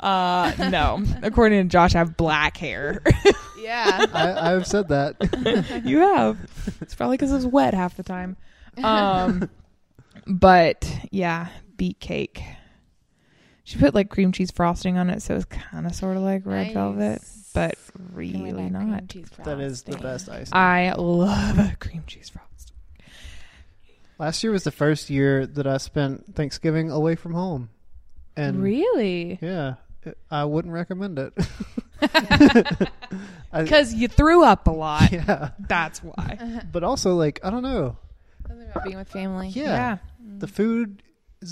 uh, 0.00 0.52
no. 0.70 1.02
According 1.22 1.62
to 1.68 1.72
Josh, 1.72 1.94
I 1.94 1.98
have 1.98 2.16
black 2.16 2.56
hair. 2.56 3.02
yeah. 3.60 4.06
I, 4.12 4.52
I've 4.54 4.66
said 4.66 4.88
that. 4.88 5.82
you 5.84 5.98
have. 6.00 6.38
It's 6.80 6.94
probably 6.94 7.16
because 7.16 7.30
it 7.30 7.36
was 7.36 7.46
wet 7.46 7.74
half 7.74 7.96
the 7.96 8.02
time. 8.02 8.36
Um, 8.82 9.48
but 10.26 10.90
yeah, 11.10 11.48
beet 11.76 12.00
cake. 12.00 12.42
She 13.66 13.80
put 13.80 13.96
like 13.96 14.10
cream 14.10 14.30
cheese 14.30 14.52
frosting 14.52 14.96
on 14.96 15.10
it, 15.10 15.22
so 15.22 15.34
it 15.34 15.38
was 15.38 15.44
kind 15.46 15.86
of 15.86 15.94
sort 15.94 16.16
of 16.16 16.22
like 16.22 16.46
red 16.46 16.72
velvet, 16.72 17.20
but 17.52 17.74
really 18.12 18.70
not. 18.70 19.08
that 19.44 19.58
is 19.58 19.82
the 19.82 19.96
best 19.96 20.28
ice. 20.28 20.52
I 20.52 20.92
love 20.96 21.58
cream 21.80 22.04
cheese 22.06 22.28
frosting. 22.28 22.76
Last 24.20 24.44
year 24.44 24.52
was 24.52 24.62
the 24.62 24.70
first 24.70 25.10
year 25.10 25.48
that 25.48 25.66
I 25.66 25.78
spent 25.78 26.36
Thanksgiving 26.36 26.92
away 26.92 27.16
from 27.16 27.34
home, 27.34 27.70
and 28.36 28.62
really? 28.62 29.40
yeah, 29.42 29.74
it- 30.04 30.16
I 30.30 30.44
wouldn't 30.44 30.72
recommend 30.72 31.18
it. 31.18 31.34
Because 33.52 33.94
you 33.94 34.06
threw 34.06 34.44
up 34.44 34.68
a 34.68 34.70
lot. 34.70 35.10
yeah, 35.10 35.50
That's 35.58 36.04
why. 36.04 36.60
but 36.70 36.84
also 36.84 37.16
like 37.16 37.40
I 37.42 37.50
don't 37.50 37.62
know. 37.64 37.96
Something 38.46 38.68
about 38.70 38.84
being 38.84 38.96
with 38.96 39.08
family. 39.08 39.48
Yeah, 39.48 39.98
mm. 40.24 40.38
the 40.38 40.46
food 40.46 41.02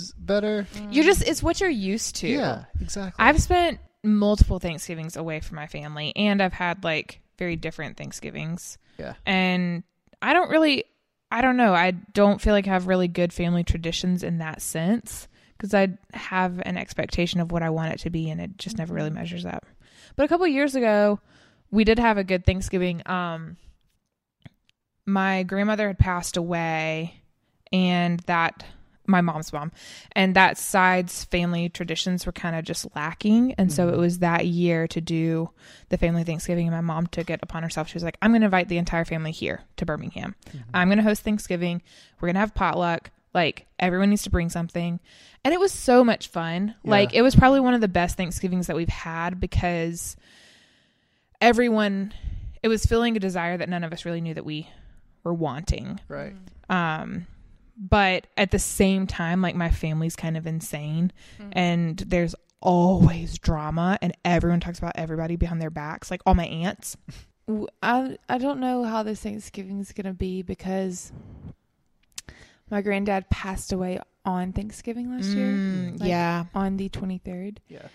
is 0.01 0.13
better. 0.17 0.67
You're 0.89 1.03
just, 1.03 1.21
it's 1.27 1.41
what 1.41 1.59
you're 1.61 1.69
used 1.69 2.15
to. 2.17 2.27
Yeah, 2.27 2.65
exactly. 2.81 3.23
I've 3.23 3.41
spent 3.41 3.79
multiple 4.03 4.59
Thanksgivings 4.59 5.15
away 5.15 5.39
from 5.39 5.55
my 5.55 5.67
family, 5.67 6.13
and 6.15 6.41
I've 6.41 6.53
had 6.53 6.83
like 6.83 7.21
very 7.37 7.55
different 7.55 7.97
Thanksgivings. 7.97 8.77
yeah, 8.97 9.13
And 9.25 9.83
I 10.21 10.33
don't 10.33 10.49
really, 10.49 10.85
I 11.31 11.41
don't 11.41 11.57
know, 11.57 11.73
I 11.73 11.91
don't 11.91 12.39
feel 12.41 12.53
like 12.53 12.67
I 12.67 12.71
have 12.71 12.87
really 12.87 13.07
good 13.07 13.33
family 13.33 13.63
traditions 13.63 14.23
in 14.23 14.37
that 14.37 14.61
sense 14.61 15.27
because 15.57 15.73
I 15.73 15.97
have 16.13 16.61
an 16.65 16.77
expectation 16.77 17.39
of 17.39 17.51
what 17.51 17.63
I 17.63 17.69
want 17.69 17.93
it 17.93 17.99
to 18.01 18.09
be, 18.09 18.29
and 18.29 18.39
it 18.41 18.57
just 18.57 18.77
never 18.77 18.93
really 18.93 19.09
measures 19.09 19.45
up. 19.45 19.65
But 20.15 20.23
a 20.23 20.27
couple 20.27 20.47
years 20.47 20.75
ago, 20.75 21.19
we 21.71 21.83
did 21.83 21.99
have 21.99 22.17
a 22.17 22.23
good 22.23 22.45
Thanksgiving. 22.45 23.01
Um, 23.05 23.57
my 25.05 25.43
grandmother 25.43 25.87
had 25.87 25.99
passed 25.99 26.37
away, 26.37 27.21
and 27.71 28.19
that 28.21 28.65
my 29.07 29.21
mom's 29.21 29.51
mom, 29.53 29.71
and 30.13 30.35
that 30.35 30.57
side's 30.57 31.23
family 31.25 31.69
traditions 31.69 32.25
were 32.25 32.31
kind 32.31 32.55
of 32.55 32.63
just 32.63 32.87
lacking. 32.95 33.53
And 33.53 33.71
so 33.71 33.89
it 33.89 33.97
was 33.97 34.19
that 34.19 34.45
year 34.45 34.87
to 34.87 35.01
do 35.01 35.49
the 35.89 35.97
family 35.97 36.23
Thanksgiving, 36.23 36.67
and 36.67 36.75
my 36.75 36.81
mom 36.81 37.07
took 37.07 37.29
it 37.29 37.39
upon 37.43 37.63
herself. 37.63 37.87
She 37.87 37.95
was 37.95 38.03
like, 38.03 38.17
I'm 38.21 38.31
going 38.31 38.41
to 38.41 38.45
invite 38.45 38.69
the 38.69 38.77
entire 38.77 39.05
family 39.05 39.31
here 39.31 39.63
to 39.77 39.85
Birmingham. 39.85 40.35
I'm 40.73 40.87
going 40.87 40.97
to 40.97 41.03
host 41.03 41.23
Thanksgiving. 41.23 41.81
We're 42.19 42.27
going 42.27 42.35
to 42.35 42.41
have 42.41 42.55
potluck. 42.55 43.11
Like, 43.33 43.65
everyone 43.79 44.09
needs 44.09 44.23
to 44.23 44.29
bring 44.29 44.49
something. 44.49 44.99
And 45.43 45.53
it 45.53 45.59
was 45.59 45.71
so 45.71 46.03
much 46.03 46.27
fun. 46.27 46.75
Like, 46.83 47.13
it 47.13 47.21
was 47.21 47.35
probably 47.35 47.59
one 47.59 47.73
of 47.73 47.81
the 47.81 47.87
best 47.87 48.17
Thanksgivings 48.17 48.67
that 48.67 48.75
we've 48.75 48.87
had 48.89 49.39
because 49.39 50.15
everyone, 51.41 52.13
it 52.63 52.67
was 52.67 52.85
filling 52.85 53.17
a 53.17 53.19
desire 53.19 53.57
that 53.57 53.69
none 53.69 53.83
of 53.83 53.91
us 53.93 54.05
really 54.05 54.21
knew 54.21 54.33
that 54.33 54.45
we 54.45 54.69
were 55.23 55.33
wanting 55.33 55.99
right. 56.07 56.35
um 56.69 57.25
but 57.77 58.27
at 58.37 58.51
the 58.51 58.59
same 58.59 59.05
time 59.07 59.41
like 59.41 59.55
my 59.55 59.69
family's 59.69 60.15
kind 60.15 60.37
of 60.37 60.47
insane 60.47 61.11
and 61.51 61.97
there's 61.97 62.35
always 62.61 63.37
drama 63.37 63.97
and 64.01 64.15
everyone 64.23 64.59
talks 64.59 64.79
about 64.79 64.93
everybody 64.95 65.35
behind 65.35 65.61
their 65.61 65.69
backs 65.69 66.09
like 66.09 66.21
all 66.25 66.33
my 66.35 66.45
aunts. 66.45 66.97
I 67.83 68.17
i 68.27 68.37
don't 68.39 68.59
know 68.59 68.83
how 68.85 69.03
this 69.03 69.21
Thanksgiving 69.21 69.79
is 69.79 69.91
gonna 69.91 70.13
be 70.13 70.41
because 70.41 71.11
my 72.71 72.81
granddad 72.81 73.29
passed 73.29 73.71
away 73.71 73.99
on 74.25 74.51
Thanksgiving 74.53 75.11
last 75.15 75.29
year, 75.29 75.45
Mm, 75.45 75.99
Like, 75.99 76.09
yeah. 76.09 76.45
on 76.55 76.77
the 76.77 76.89
twenty 76.89 77.19
third, 77.19 77.61
Yeah, 77.67 77.87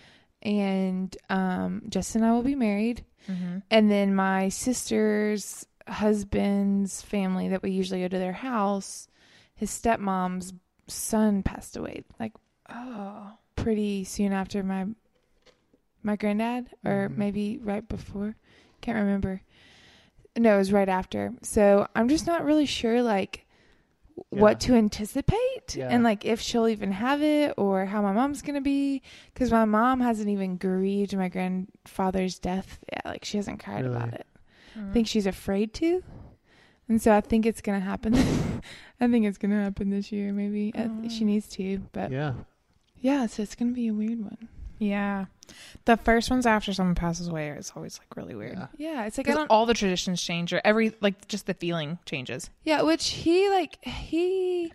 and 0.42 1.16
um, 1.28 1.82
Justin 1.88 2.22
and 2.22 2.30
I 2.30 2.34
will 2.34 2.44
be 2.44 2.54
married, 2.54 3.04
mm-hmm. 3.28 3.58
and 3.70 3.90
then 3.90 4.14
my 4.14 4.49
sister's 4.49 5.66
husband's 5.88 7.02
family 7.02 7.49
that 7.49 7.62
we 7.64 7.72
usually 7.72 8.02
go 8.02 8.08
to 8.08 8.18
their 8.18 8.32
house, 8.32 9.08
his 9.61 9.71
stepmom's 9.71 10.52
son 10.88 11.43
passed 11.43 11.76
away 11.76 12.02
like 12.19 12.33
oh. 12.69 13.31
pretty 13.57 14.02
soon 14.05 14.33
after 14.33 14.62
my 14.64 14.87
my 16.02 16.17
granddad 16.17 16.71
or 16.85 17.09
Mhm. 17.11 17.17
maybe 17.17 17.59
right 17.59 17.87
before 17.87 18.37
can't 18.81 18.97
remember. 18.99 19.43
No 20.38 20.55
it 20.55 20.59
was 20.59 20.73
right 20.73 20.88
after. 20.88 21.35
So 21.43 21.87
i'm 21.95 22.09
just 22.09 22.26
not 22.26 22.45
really 22.45 22.67
sure 22.67 23.02
like 23.02 23.47
what 24.31 24.61
to 24.61 24.75
anticipate 24.75 25.75
Yeah. 25.76 25.88
and 25.90 26.02
like 26.05 26.25
if 26.25 26.40
she'll 26.40 26.69
even 26.69 26.93
have 26.93 27.23
it 27.23 27.55
or 27.57 27.87
how 27.87 28.00
my 28.02 28.12
mom's 28.12 28.43
gonna 28.43 28.61
be 28.61 29.02
because 29.33 29.50
my 29.50 29.64
mom 29.64 30.00
hasn't 30.00 30.29
even 30.29 30.57
grieved 30.57 31.17
my 31.17 31.29
grandfather's 31.29 32.38
death 32.38 32.79
yet. 32.93 33.05
Like 33.05 33.25
she 33.25 33.37
hasn't 33.38 33.62
cried 33.62 33.85
about 33.87 34.07
Really? 34.09 34.19
it. 34.21 34.26
I 34.76 34.93
think 34.93 35.07
she's 35.09 35.26
afraid 35.26 35.75
to 35.75 36.02
and 36.90 37.00
so 37.00 37.12
i 37.16 37.20
think 37.23 37.47
it's 37.47 37.62
gonna 37.62 37.80
happen 37.80 38.12
i 39.00 39.09
think 39.09 39.25
it's 39.25 39.38
gonna 39.38 39.62
happen 39.62 39.88
this 39.88 40.12
year 40.12 40.32
maybe 40.32 40.73
Uh, 40.76 41.09
she 41.09 41.25
Oh. 41.25 41.26
needs 41.26 41.49
to 41.56 41.78
but 41.92 42.11
yeah. 42.12 42.35
yeah, 43.00 43.25
so 43.26 43.42
it's 43.42 43.54
gonna 43.54 43.73
be 43.73 43.87
a 43.88 43.94
weird 43.94 44.20
one. 44.23 44.49
yeah 44.78 45.25
the 45.87 45.97
first 45.97 46.30
ones 46.30 46.47
after 46.47 46.73
someone 46.73 46.94
passes 46.94 47.28
away 47.28 47.49
is 47.49 47.73
always 47.75 47.99
like 47.99 48.14
really 48.16 48.35
weird 48.35 48.56
Yeah. 48.59 48.66
Yeah, 48.76 49.06
it's 49.06 49.16
like 49.18 49.28
I 49.28 49.35
don't. 49.35 49.49
all 49.50 49.64
the 49.66 49.75
traditions 49.75 50.20
change 50.23 50.52
or 50.52 50.61
every 50.64 50.92
like 51.00 51.26
just 51.28 51.47
the 51.47 51.54
feeling 51.54 51.99
changes 52.06 52.50
Yeah, 52.64 52.82
which 52.82 53.09
he 53.25 53.49
like 53.49 53.78
he. 53.85 54.73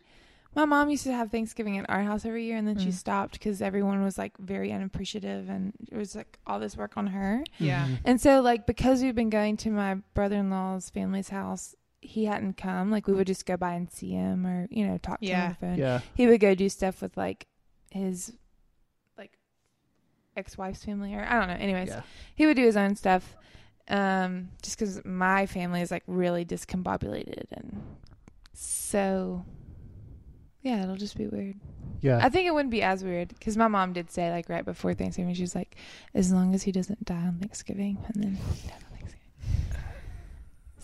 My 0.58 0.64
mom 0.64 0.90
used 0.90 1.04
to 1.04 1.12
have 1.12 1.32
Thanksgiving 1.32 1.78
at 1.78 1.90
our 1.90 2.02
house 2.02 2.24
every 2.24 2.46
year, 2.46 2.56
and 2.56 2.66
then 2.66 2.78
she 2.78 2.88
Mm. 2.88 2.94
stopped 2.94 3.34
because 3.34 3.62
everyone 3.62 4.02
was 4.04 4.18
like 4.18 4.38
very 4.38 4.72
unappreciative, 4.72 5.50
and 5.50 5.74
it 5.92 5.98
was 5.98 6.16
like 6.16 6.40
all 6.48 6.60
this 6.62 6.78
work 6.78 6.96
on 6.96 7.08
her. 7.08 7.44
yeah 7.60 7.86
Mhm. 7.88 7.98
And 8.06 8.22
so 8.22 8.40
like 8.42 8.66
because 8.66 9.02
we've 9.04 9.16
been 9.16 9.30
going 9.30 9.58
to 9.58 9.70
my 9.70 9.96
brother 10.14 10.38
in 10.38 10.50
law's 10.50 10.90
family's 10.90 11.28
house, 11.30 11.76
he 12.02 12.26
hadn't 12.26 12.58
come. 12.58 12.92
Like 12.92 13.08
we 13.08 13.14
would 13.14 13.28
just 13.28 13.46
go 13.46 13.58
by 13.58 13.74
and 13.74 13.92
see 13.92 14.12
him, 14.12 14.46
or 14.46 14.68
you 14.70 14.86
know 14.88 14.98
talk 14.98 15.20
to 15.22 15.26
him 15.26 15.32
Yeah. 15.32 15.44
on 15.44 15.50
the 15.50 15.56
phone. 15.56 15.78
Yeah. 15.78 16.00
He 16.16 16.28
would 16.28 16.40
go 16.40 16.54
do 16.56 16.70
stuff 16.70 17.02
with 17.02 17.16
like 17.18 17.48
his 17.92 18.34
like 19.18 19.38
ex-wife's 20.38 20.84
family, 20.86 21.14
or 21.16 21.26
I 21.28 21.40
don't 21.40 21.48
know. 21.48 21.56
Anyways, 21.56 21.90
Yeah. 21.90 22.02
he 22.36 22.46
would 22.46 22.56
do 22.58 22.66
his 22.66 22.78
own 22.78 22.96
stuff 22.96 23.36
um 23.88 24.50
just 24.64 24.80
because 24.80 25.06
my 25.06 25.46
family 25.46 25.80
is 25.80 25.92
like 25.92 26.02
really 26.08 26.44
discombobulated 26.44 27.44
and 27.52 27.84
so 28.52 29.46
yeah 30.64 30.82
it'll 30.82 30.96
just 30.96 31.16
be 31.16 31.28
weird 31.28 31.56
Yeah. 32.02 32.18
i 32.20 32.30
think 32.30 32.48
it 32.48 32.52
wouldn't 32.56 32.72
be 32.72 32.82
as 32.82 33.04
weird 33.04 33.28
because 33.30 33.56
my 33.56 33.68
mom 33.68 33.94
did 33.94 34.10
say 34.10 34.32
like 34.32 34.50
right 34.50 34.66
before 34.66 34.96
thanksgiving 34.96 35.36
she 35.36 35.44
was 35.44 35.54
like 35.54 35.76
as 36.16 36.34
long 36.34 36.56
as 36.56 36.64
he 36.64 36.72
doesn't 36.72 37.06
die 37.06 37.14
on 37.28 37.38
thanksgiving 37.40 38.00
and 38.12 38.24
then 38.24 38.34
he 38.56 38.68
died 38.68 38.78
on 38.92 38.98
thanksgiving 38.98 39.30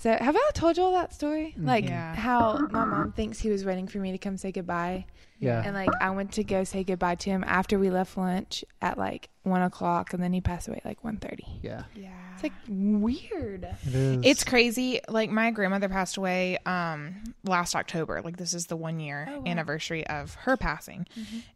so 0.02 0.12
have 0.20 0.36
i 0.36 0.50
told 0.54 0.76
you 0.78 0.84
all 0.84 0.92
that 0.94 1.14
story 1.14 1.54
like 1.58 1.86
Yeah. 1.88 2.14
how 2.16 2.58
my 2.72 2.84
mom 2.86 3.12
thinks 3.14 3.40
he 3.40 3.50
was 3.50 3.64
waiting 3.64 3.88
for 3.88 4.00
me 4.00 4.12
to 4.12 4.18
come 4.18 4.36
say 4.38 4.52
goodbye 4.52 5.06
yeah. 5.40 5.64
and 5.66 5.74
like 5.74 5.90
I 6.00 6.12
went 6.12 6.34
to 6.34 6.44
go 6.44 6.64
say 6.64 6.84
goodbye 6.84 7.16
to 7.16 7.30
him 7.32 7.44
after 7.48 7.80
we 7.80 7.90
left 7.90 8.16
lunch 8.16 8.64
at 8.80 9.00
like 9.00 9.30
one 9.42 9.64
o'clock, 9.64 10.14
and 10.14 10.22
then 10.22 10.34
he 10.34 10.40
passed 10.42 10.68
away 10.68 10.78
at 10.78 10.86
like 10.86 11.04
one 11.04 11.18
thirty. 11.18 11.48
yeah. 11.64 11.86
yeah 11.96 12.12
It's 12.36 12.44
like 12.44 12.52
weird. 12.70 13.64
It 13.64 13.96
is. 13.96 14.22
It's 14.24 14.44
crazy. 14.44 15.00
Like 15.10 15.32
my 15.32 15.50
grandmother 15.50 15.90
passed 15.90 16.18
away 16.18 16.60
um 16.68 17.24
last 17.44 17.76
October. 17.76 18.22
Like 18.22 18.38
this 18.38 18.54
is 18.54 18.68
the 18.68 18.76
one 18.76 19.00
year 19.00 19.28
Oh, 19.32 19.40
wow. 19.40 19.44
anniversary 19.48 20.06
of 20.06 20.36
her 20.36 20.58
passing. 20.58 21.08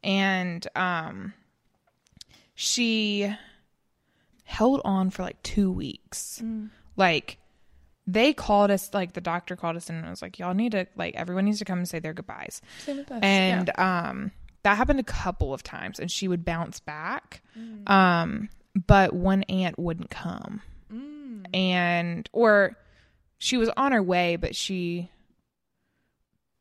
And 0.03 0.67
um 0.75 1.33
she 2.55 3.31
held 4.45 4.81
on 4.83 5.09
for 5.11 5.21
like 5.23 5.41
2 5.43 5.71
weeks. 5.71 6.41
Mm. 6.43 6.69
Like 6.97 7.37
they 8.07 8.33
called 8.33 8.69
us 8.71 8.93
like 8.93 9.13
the 9.13 9.21
doctor 9.21 9.55
called 9.55 9.75
us 9.75 9.89
in 9.89 9.95
and 9.95 10.09
was 10.09 10.21
like 10.21 10.37
y'all 10.39 10.53
need 10.53 10.73
to 10.73 10.85
like 10.95 11.15
everyone 11.15 11.45
needs 11.45 11.59
to 11.59 11.65
come 11.65 11.79
and 11.79 11.87
say 11.89 11.99
their 11.99 12.13
goodbyes. 12.13 12.61
Same 12.79 12.97
with 12.97 13.11
us. 13.11 13.19
And 13.23 13.71
um 13.79 14.31
that 14.63 14.77
happened 14.77 14.99
a 14.99 15.03
couple 15.03 15.53
of 15.53 15.63
times 15.63 15.99
and 15.99 16.09
she 16.11 16.27
would 16.27 16.43
bounce 16.45 16.79
back. 16.79 17.41
Mm. 17.57 17.89
Um 17.89 18.49
but 18.87 19.13
one 19.13 19.43
aunt 19.43 19.79
wouldn't 19.79 20.09
come. 20.09 20.61
Mm. 20.93 21.45
and 21.55 22.29
or 22.31 22.77
she 23.39 23.57
was 23.57 23.69
on 23.75 23.91
her 23.91 24.03
way, 24.03 24.35
but 24.35 24.55
she 24.55 25.09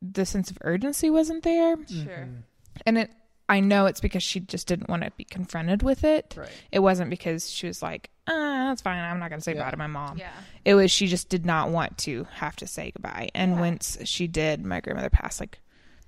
the 0.03 0.27
sense 0.27 0.51
of 0.51 0.59
urgency 0.63 1.09
wasn't 1.11 1.43
there, 1.45 1.77
Sure. 1.87 2.29
Mhm. 2.29 2.43
and 2.87 2.99
it. 2.99 3.11
I 3.47 3.61
know 3.61 3.85
it's 3.85 4.01
because 4.01 4.23
she 4.23 4.41
just 4.41 4.67
didn't 4.67 4.89
want 4.89 5.03
to 5.03 5.11
be 5.19 5.25
confronted 5.25 5.83
with 5.83 6.03
it. 6.03 6.35
Right. 6.35 6.49
It 6.73 6.79
wasn't 6.79 7.11
because 7.11 7.51
she 7.51 7.67
was 7.67 7.83
like, 7.83 8.09
uh, 8.27 8.33
that's 8.69 8.83
fine. 8.83 8.99
I'm 9.03 9.19
not 9.19 9.29
going 9.31 9.41
to 9.41 9.45
say 9.45 9.55
Yeah. 9.55 9.65
bye 9.65 9.71
to 9.71 9.77
my 9.77 9.87
mom. 9.87 10.19
Yeah. 10.19 10.31
It 10.65 10.75
was 10.75 10.91
she 10.91 11.07
just 11.07 11.29
did 11.29 11.45
not 11.47 11.71
want 11.71 11.99
to 11.99 12.27
have 12.35 12.57
to 12.57 12.67
say 12.67 12.91
goodbye. 12.91 13.31
And 13.35 13.53
Yeah. 13.55 13.61
once 13.61 13.99
she 14.05 14.27
did, 14.27 14.65
my 14.65 14.81
grandmother 14.81 15.11
passed 15.11 15.41
like 15.41 15.59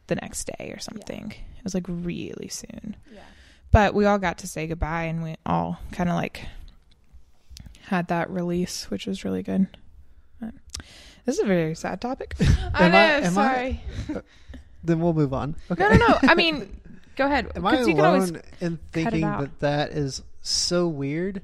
the 0.08 0.16
next 0.16 0.50
day 0.58 0.70
or 0.72 0.78
something. 0.78 1.30
It 1.32 1.64
was 1.64 1.74
like 1.74 1.84
really 1.88 2.48
soon. 2.48 2.96
Yeah. 3.12 3.20
But 3.72 3.94
we 3.94 4.04
all 4.06 4.18
got 4.18 4.38
to 4.38 4.46
say 4.48 4.66
goodbye 4.66 5.04
and 5.04 5.22
we 5.22 5.34
all 5.44 5.78
kind 5.92 6.08
of 6.08 6.14
like 6.16 6.46
had 7.88 8.08
that 8.08 8.30
release, 8.30 8.90
which 8.90 9.06
was 9.06 9.24
really 9.24 9.42
good. 9.42 9.66
But 10.40 10.54
this 11.24 11.36
is 11.38 11.44
a 11.44 11.46
very 11.46 11.74
sad 11.74 12.00
topic. 12.00 12.34
I 12.74 12.88
know. 12.88 12.98
I- 12.98 13.20
am 13.20 13.24
I- 13.24 13.28
sorry. 13.28 13.80
Uh, 14.14 14.20
then 14.84 15.00
we'll 15.00 15.14
move 15.14 15.32
on. 15.34 15.56
Okay. 15.70 15.82
No, 15.82 15.96
no, 15.96 16.06
no. 16.06 16.18
I 16.22 16.34
mean, 16.36 16.80
go 17.16 17.26
ahead. 17.26 17.50
Am 17.56 17.66
I 17.66 17.76
'Cause 17.76 17.88
you 17.88 17.94
can 17.96 18.04
alone 18.04 18.42
in 18.60 18.78
thinking 18.92 19.22
that 19.22 19.58
that 19.60 19.90
is 19.90 20.22
so 20.42 20.86
weird? 20.86 21.42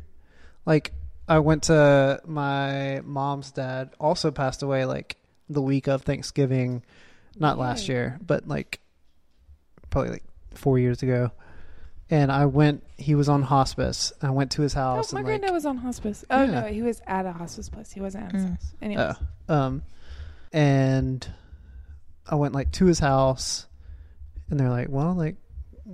Like, 0.64 0.92
I 1.32 1.38
went 1.38 1.62
to 1.64 2.20
my 2.26 3.00
mom's 3.04 3.52
dad, 3.52 3.90
also 3.98 4.30
passed 4.30 4.62
away 4.62 4.84
like 4.84 5.16
the 5.48 5.62
week 5.62 5.86
of 5.88 6.02
Thanksgiving, 6.02 6.82
not 7.38 7.58
last 7.58 7.88
year, 7.88 8.18
but 8.26 8.46
like 8.46 8.80
probably 9.88 10.10
like 10.10 10.24
four 10.54 10.78
years 10.78 11.02
ago. 11.02 11.30
And 12.10 12.30
I 12.30 12.44
went, 12.44 12.84
he 12.98 13.14
was 13.14 13.30
on 13.30 13.40
hospice. 13.40 14.12
I 14.20 14.28
went 14.28 14.50
to 14.52 14.62
his 14.62 14.76
Oh, 14.76 14.80
house 14.80 15.12
my 15.14 15.20
and 15.20 15.26
like, 15.26 15.30
granddad 15.40 15.54
was 15.54 15.64
on 15.64 15.78
hospice. 15.78 16.22
Oh 16.28 16.42
Yeah. 16.44 16.60
no, 16.60 16.66
he 16.66 16.82
was 16.82 17.00
at 17.06 17.24
a 17.24 17.32
hospice 17.32 17.70
place. 17.70 17.90
He 17.90 18.02
wasn't 18.02 18.24
at 18.26 18.32
his 18.32 18.44
Mm. 18.44 18.48
house. 18.50 18.74
Anyways. 18.82 19.14
Oh, 19.48 19.54
um, 19.54 19.82
and 20.52 21.26
I 22.26 22.34
went 22.34 22.52
like 22.52 22.72
to 22.72 22.84
his 22.84 22.98
house, 22.98 23.66
and 24.50 24.60
they're 24.60 24.68
like, 24.68 24.88
"Well, 24.90 25.14
like, 25.14 25.36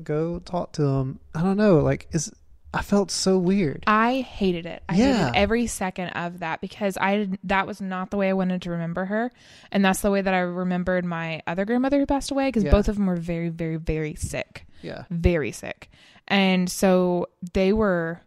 go 0.02 0.40
talk 0.40 0.72
to 0.72 0.82
him." 0.82 1.20
I 1.34 1.42
don't 1.42 1.56
know, 1.56 1.78
like, 1.78 2.08
is 2.10 2.32
I 2.78 2.82
felt 2.82 3.10
so 3.10 3.38
weird. 3.38 3.82
I 3.86 4.20
hated 4.20 4.64
it. 4.66 4.82
I 4.88 4.94
Yeah. 4.94 5.12
hated 5.28 5.36
every 5.36 5.66
second 5.66 6.10
of 6.10 6.38
that 6.40 6.60
because 6.60 6.96
I 7.00 7.16
did, 7.16 7.38
that 7.44 7.66
was 7.66 7.80
not 7.80 8.10
the 8.10 8.16
way 8.16 8.28
I 8.28 8.34
wanted 8.34 8.62
to 8.62 8.70
remember 8.70 9.04
her, 9.06 9.32
and 9.72 9.84
that's 9.84 10.00
the 10.00 10.10
way 10.10 10.22
that 10.22 10.32
I 10.32 10.38
remembered 10.40 11.04
my 11.04 11.42
other 11.46 11.64
grandmother 11.64 11.98
who 11.98 12.06
passed 12.06 12.30
away 12.30 12.48
because 12.48 12.64
Yeah. 12.64 12.70
both 12.70 12.88
of 12.88 12.94
them 12.96 13.06
were 13.06 13.16
very, 13.16 13.48
very, 13.48 13.76
very 13.76 14.14
sick, 14.14 14.66
Yeah, 14.82 15.04
very 15.10 15.50
sick, 15.52 15.90
and 16.28 16.70
so 16.70 17.26
they 17.52 17.72
were 17.72 18.20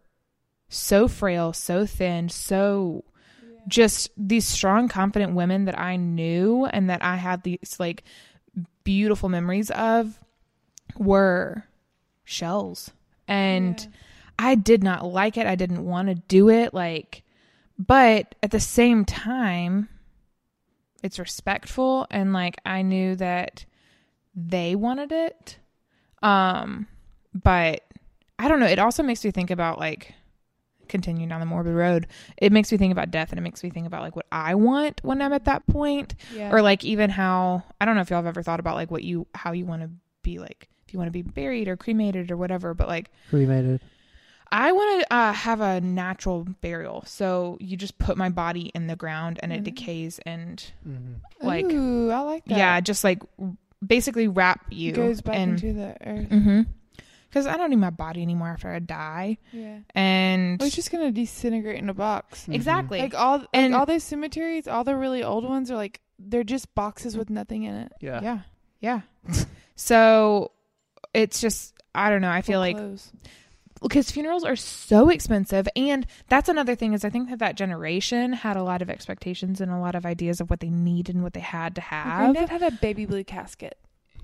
so 0.68 1.08
frail, 1.08 1.52
so 1.54 1.86
thin, 1.86 2.28
so 2.28 3.04
just 3.68 4.10
these 4.16 4.46
strong, 4.46 4.88
confident 4.88 5.34
women 5.34 5.64
that 5.64 5.78
I 5.78 5.96
knew 5.96 6.66
and 6.66 6.90
that 6.90 7.02
I 7.02 7.16
had 7.16 7.42
these 7.42 7.76
like 7.78 8.02
beautiful 8.84 9.28
memories 9.28 9.70
of 9.70 10.18
were 10.96 11.64
shells 12.24 12.90
and. 13.26 13.80
Yeah. 13.80 13.86
I 14.38 14.54
did 14.54 14.82
not 14.82 15.04
like 15.04 15.36
it. 15.36 15.46
I 15.46 15.54
didn't 15.54 15.84
want 15.84 16.08
to 16.08 16.14
do 16.14 16.48
it. 16.48 16.74
Like, 16.74 17.22
but 17.78 18.34
at 18.42 18.50
the 18.50 18.60
same 18.60 19.04
time, 19.04 19.88
it's 21.02 21.18
respectful 21.18 22.06
and 22.10 22.32
like 22.32 22.56
I 22.64 22.82
knew 22.82 23.16
that 23.16 23.64
they 24.34 24.74
wanted 24.74 25.12
it. 25.12 25.58
Um, 26.22 26.86
but 27.34 27.82
I 28.38 28.48
don't 28.48 28.60
know. 28.60 28.66
It 28.66 28.78
also 28.78 29.02
makes 29.02 29.24
me 29.24 29.30
think 29.30 29.50
about 29.50 29.78
like 29.78 30.14
continuing 30.88 31.28
down 31.28 31.40
the 31.40 31.46
morbid 31.46 31.74
road. 31.74 32.06
It 32.36 32.52
makes 32.52 32.70
me 32.70 32.78
think 32.78 32.92
about 32.92 33.10
death 33.10 33.30
and 33.30 33.38
it 33.38 33.42
makes 33.42 33.62
me 33.64 33.70
think 33.70 33.86
about 33.86 34.02
like 34.02 34.14
what 34.16 34.26
I 34.30 34.54
want 34.54 35.00
when 35.02 35.22
I'm 35.22 35.32
at 35.32 35.44
that 35.46 35.66
point 35.66 36.14
Yeah. 36.34 36.52
or 36.52 36.62
like 36.62 36.84
even 36.84 37.10
how 37.10 37.62
I 37.80 37.84
don't 37.84 37.94
know 37.94 38.02
if 38.02 38.10
y'all 38.10 38.18
have 38.18 38.26
ever 38.26 38.42
thought 38.42 38.60
about 38.60 38.74
like 38.76 38.90
what 38.90 39.02
you 39.02 39.26
how 39.34 39.52
you 39.52 39.64
want 39.66 39.82
to 39.82 39.90
be 40.22 40.38
like 40.38 40.68
if 40.86 40.92
you 40.92 40.98
want 40.98 41.08
to 41.08 41.12
be 41.12 41.22
buried 41.22 41.66
or 41.68 41.76
cremated 41.76 42.30
or 42.30 42.36
whatever, 42.36 42.74
but 42.74 42.88
like 42.88 43.10
cremated. 43.30 43.80
I 44.52 44.70
want 44.72 45.00
to 45.02 45.14
uh, 45.14 45.32
have 45.32 45.60
a 45.62 45.80
natural 45.80 46.44
burial. 46.60 47.02
So 47.06 47.56
you 47.58 47.76
just 47.76 47.96
put 47.98 48.16
my 48.18 48.28
body 48.28 48.70
in 48.74 48.86
the 48.86 48.96
ground 48.96 49.40
and 49.42 49.52
it 49.52 49.62
Mhm. 49.62 49.64
decays 49.64 50.20
and 50.26 50.62
Mm-hmm. 50.86 51.46
like 51.46 51.64
Ooh, 51.64 52.10
I 52.10 52.20
like 52.20 52.44
that. 52.44 52.58
yeah, 52.58 52.80
just 52.80 53.02
like 53.02 53.22
basically 53.84 54.28
wrap 54.28 54.66
you 54.70 54.92
goes 54.92 55.22
back 55.22 55.36
and 55.36 55.52
into 55.52 55.72
the 55.72 55.96
earth. 56.06 56.28
mhm. 56.28 56.66
Cuz 57.32 57.46
I 57.46 57.56
don't 57.56 57.70
need 57.70 57.76
my 57.76 57.88
body 57.90 58.20
anymore 58.20 58.48
after 58.48 58.68
I 58.70 58.78
die. 58.78 59.38
Yeah. 59.52 59.78
And 59.94 60.60
Well, 60.60 60.66
it's 60.66 60.76
just 60.76 60.90
gonna 60.92 61.10
disintegrate 61.10 61.78
in 61.78 61.88
a 61.88 61.94
box. 61.94 62.46
exactly. 62.48 62.98
Like 63.00 63.14
all 63.14 63.38
like 63.38 63.48
And- 63.54 63.74
all 63.74 63.86
those 63.86 64.04
cemeteries, 64.04 64.68
all 64.68 64.84
the 64.84 64.94
really 64.96 65.22
old 65.24 65.44
ones 65.44 65.70
are 65.70 65.76
like 65.76 66.00
they're 66.18 66.44
just 66.44 66.74
boxes 66.74 67.16
with 67.16 67.30
nothing 67.30 67.62
in 67.64 67.74
it. 67.74 67.92
Yeah. 68.00 68.20
yeah. 68.22 68.38
Yeah. 68.80 69.00
so 69.76 70.52
it's 71.14 71.40
just 71.40 71.74
I 71.94 72.10
don't 72.10 72.20
know. 72.22 72.30
I 72.30 72.42
feel 72.42 72.54
Full 72.54 72.60
like 72.60 72.76
clothes. 72.76 73.12
Because 73.82 74.10
funerals 74.10 74.44
are 74.44 74.56
so 74.56 75.08
expensive 75.08 75.68
and 75.76 76.06
that's 76.28 76.48
another 76.48 76.74
thing 76.74 76.92
is 76.92 77.04
i 77.04 77.10
think 77.10 77.28
that 77.28 77.38
that 77.40 77.56
generation 77.56 78.32
had 78.32 78.56
a 78.56 78.62
lot 78.62 78.80
of 78.82 78.88
expectations 78.88 79.60
and 79.60 79.70
a 79.72 79.78
lot 79.78 79.94
of 79.94 80.06
ideas 80.06 80.40
of 80.40 80.48
what 80.50 80.60
they 80.60 80.70
needed 80.70 81.14
and 81.14 81.22
what 81.24 81.32
they 81.34 81.40
had 81.40 81.74
to 81.74 81.80
my 81.80 81.86
have 81.86 82.32
granddad 82.34 82.48
had 82.48 82.62
a 82.62 82.70
baby 82.70 83.04
blue 83.06 83.24
casket, 83.24 83.76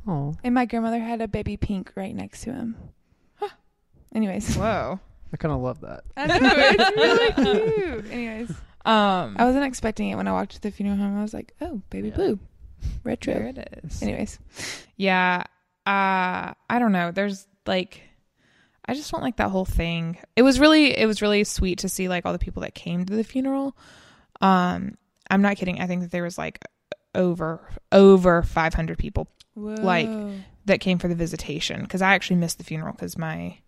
Oh, 0.07 0.35
and 0.43 0.55
my 0.55 0.65
grandmother 0.65 1.01
had 1.01 1.21
a 1.21 1.29
baby 1.29 1.57
pink 1.59 1.93
right 1.95 2.15
next 2.15 2.43
to 2.45 2.53
him. 2.53 2.77
Anyways, 4.15 4.57
whoa 4.57 4.99
I 5.33 5.37
kind 5.37 5.53
of 5.53 5.61
love 5.61 5.83
that. 5.83 6.05
I 6.17 6.27
know 6.27 6.39
it's 6.43 6.97
really 6.97 7.33
cute. 8.03 8.13
Anyways, 8.13 8.51
um 8.87 9.37
I 9.39 9.45
wasn't 9.45 9.65
expecting 9.67 10.09
it 10.09 10.17
when 10.17 10.27
I 10.27 10.33
walked 10.33 10.53
to 10.53 10.61
the 10.63 10.71
funeral 10.71 10.97
home. 10.97 11.19
I 11.19 11.23
was 11.23 11.35
like, 11.35 11.53
oh, 11.61 11.83
baby 11.91 12.09
Yeah. 12.09 12.15
blue, 12.15 12.39
retro. 13.05 13.35
there 13.35 13.47
it 13.49 13.81
is 13.85 14.03
Anyways, 14.03 14.39
yeah 14.97 15.43
uh 15.87 16.53
i 16.71 16.79
don't 16.79 16.93
know 16.93 17.11
there's 17.11 17.47
like 17.67 18.03
i 18.89 18.95
just 18.95 19.11
don't 19.13 19.23
like 19.23 19.37
that 19.37 19.51
whole 19.51 19.65
thing 19.65 20.19
it 20.35 20.43
was 20.43 20.59
really 20.59 20.97
it 20.99 21.07
was 21.07 21.23
really 21.23 21.45
sweet 21.45 21.79
to 21.79 21.89
see 21.89 22.09
like 22.09 22.27
all 22.27 22.33
the 22.33 22.39
people 22.39 22.63
that 22.63 22.75
came 22.75 23.05
to 23.05 23.15
the 23.15 23.23
funeral 23.25 23.77
um 24.41 24.97
i'm 25.31 25.43
not 25.43 25.57
kidding 25.57 25.81
i 25.81 25.87
think 25.87 26.01
that 26.03 26.11
there 26.11 26.23
was 26.25 26.37
like 26.39 26.59
over 27.15 27.69
over 27.93 28.43
500 28.43 28.99
people 28.99 29.29
Whoa. 29.55 29.75
Like, 29.81 30.11
that 30.67 30.79
came 30.81 30.99
for 30.99 31.09
the 31.09 31.17
visitation 31.17 31.81
because 31.83 32.01
I 32.01 32.15
actually 32.15 32.37
missed 32.37 32.59
the 32.59 32.65
funeral 32.65 32.93
because 32.93 33.19
my 33.19 33.59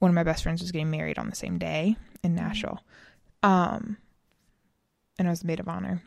one 0.00 0.08
of 0.10 0.14
my 0.16 0.24
best 0.24 0.42
friends 0.42 0.60
was 0.60 0.72
getting 0.72 0.90
married 0.90 1.16
on 1.16 1.30
the 1.30 1.36
same 1.36 1.58
day 1.58 1.94
in 2.24 2.32
Mhm. 2.32 2.36
Nashville, 2.36 2.80
um, 3.44 3.98
and 5.16 5.28
I 5.28 5.30
was 5.30 5.40
the 5.40 5.46
maid 5.46 5.60
of 5.60 5.68
honor. 5.68 6.02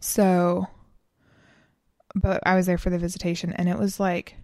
So, 0.00 0.66
but 2.14 2.42
I 2.44 2.56
was 2.56 2.66
there 2.66 2.76
for 2.76 2.90
the 2.90 2.98
visitation, 2.98 3.54
and 3.54 3.70
it 3.70 3.78
was 3.78 3.98
like 3.98 4.36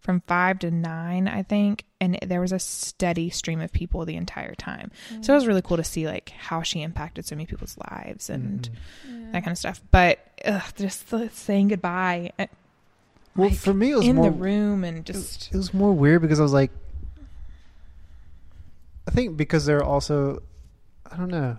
from 0.00 0.20
five 0.22 0.58
to 0.60 0.70
nine, 0.70 1.28
I 1.28 1.42
think, 1.42 1.84
and 2.00 2.18
there 2.24 2.40
was 2.40 2.52
a 2.52 2.58
steady 2.58 3.30
stream 3.30 3.60
of 3.60 3.72
people 3.72 4.04
the 4.04 4.16
entire 4.16 4.54
time. 4.54 4.90
So 5.20 5.32
it 5.32 5.36
was 5.36 5.46
really 5.46 5.62
cool 5.62 5.76
to 5.76 5.84
see 5.84 6.06
like 6.06 6.30
how 6.30 6.62
she 6.62 6.82
impacted 6.82 7.26
so 7.26 7.34
many 7.36 7.46
people's 7.46 7.76
lives 7.90 8.30
and 8.30 8.68
Mhm. 9.06 9.24
Yeah. 9.26 9.32
that 9.32 9.44
kind 9.44 9.52
of 9.52 9.58
stuff. 9.58 9.82
But 9.90 10.18
ugh, 10.44 10.62
just 10.76 11.10
the 11.10 11.28
saying 11.30 11.68
goodbye. 11.68 12.32
uh, 12.38 12.46
Well, 13.36 13.48
like, 13.50 13.58
for 13.58 13.74
me, 13.74 13.90
it 13.92 13.96
was 13.96 14.06
in 14.06 14.16
more 14.16 14.30
the 14.30 14.36
room 14.36 14.84
and 14.84 14.98
it- 14.98 15.04
just 15.04 15.48
it 15.52 15.56
was 15.56 15.74
more 15.74 15.92
weird 15.92 16.22
because 16.22 16.38
I 16.40 16.42
was 16.44 16.52
like, 16.52 16.70
I 19.06 19.10
think 19.10 19.36
because 19.36 19.64
they're 19.66 19.84
also, 19.84 20.42
I 21.10 21.16
don't 21.16 21.28
know. 21.28 21.56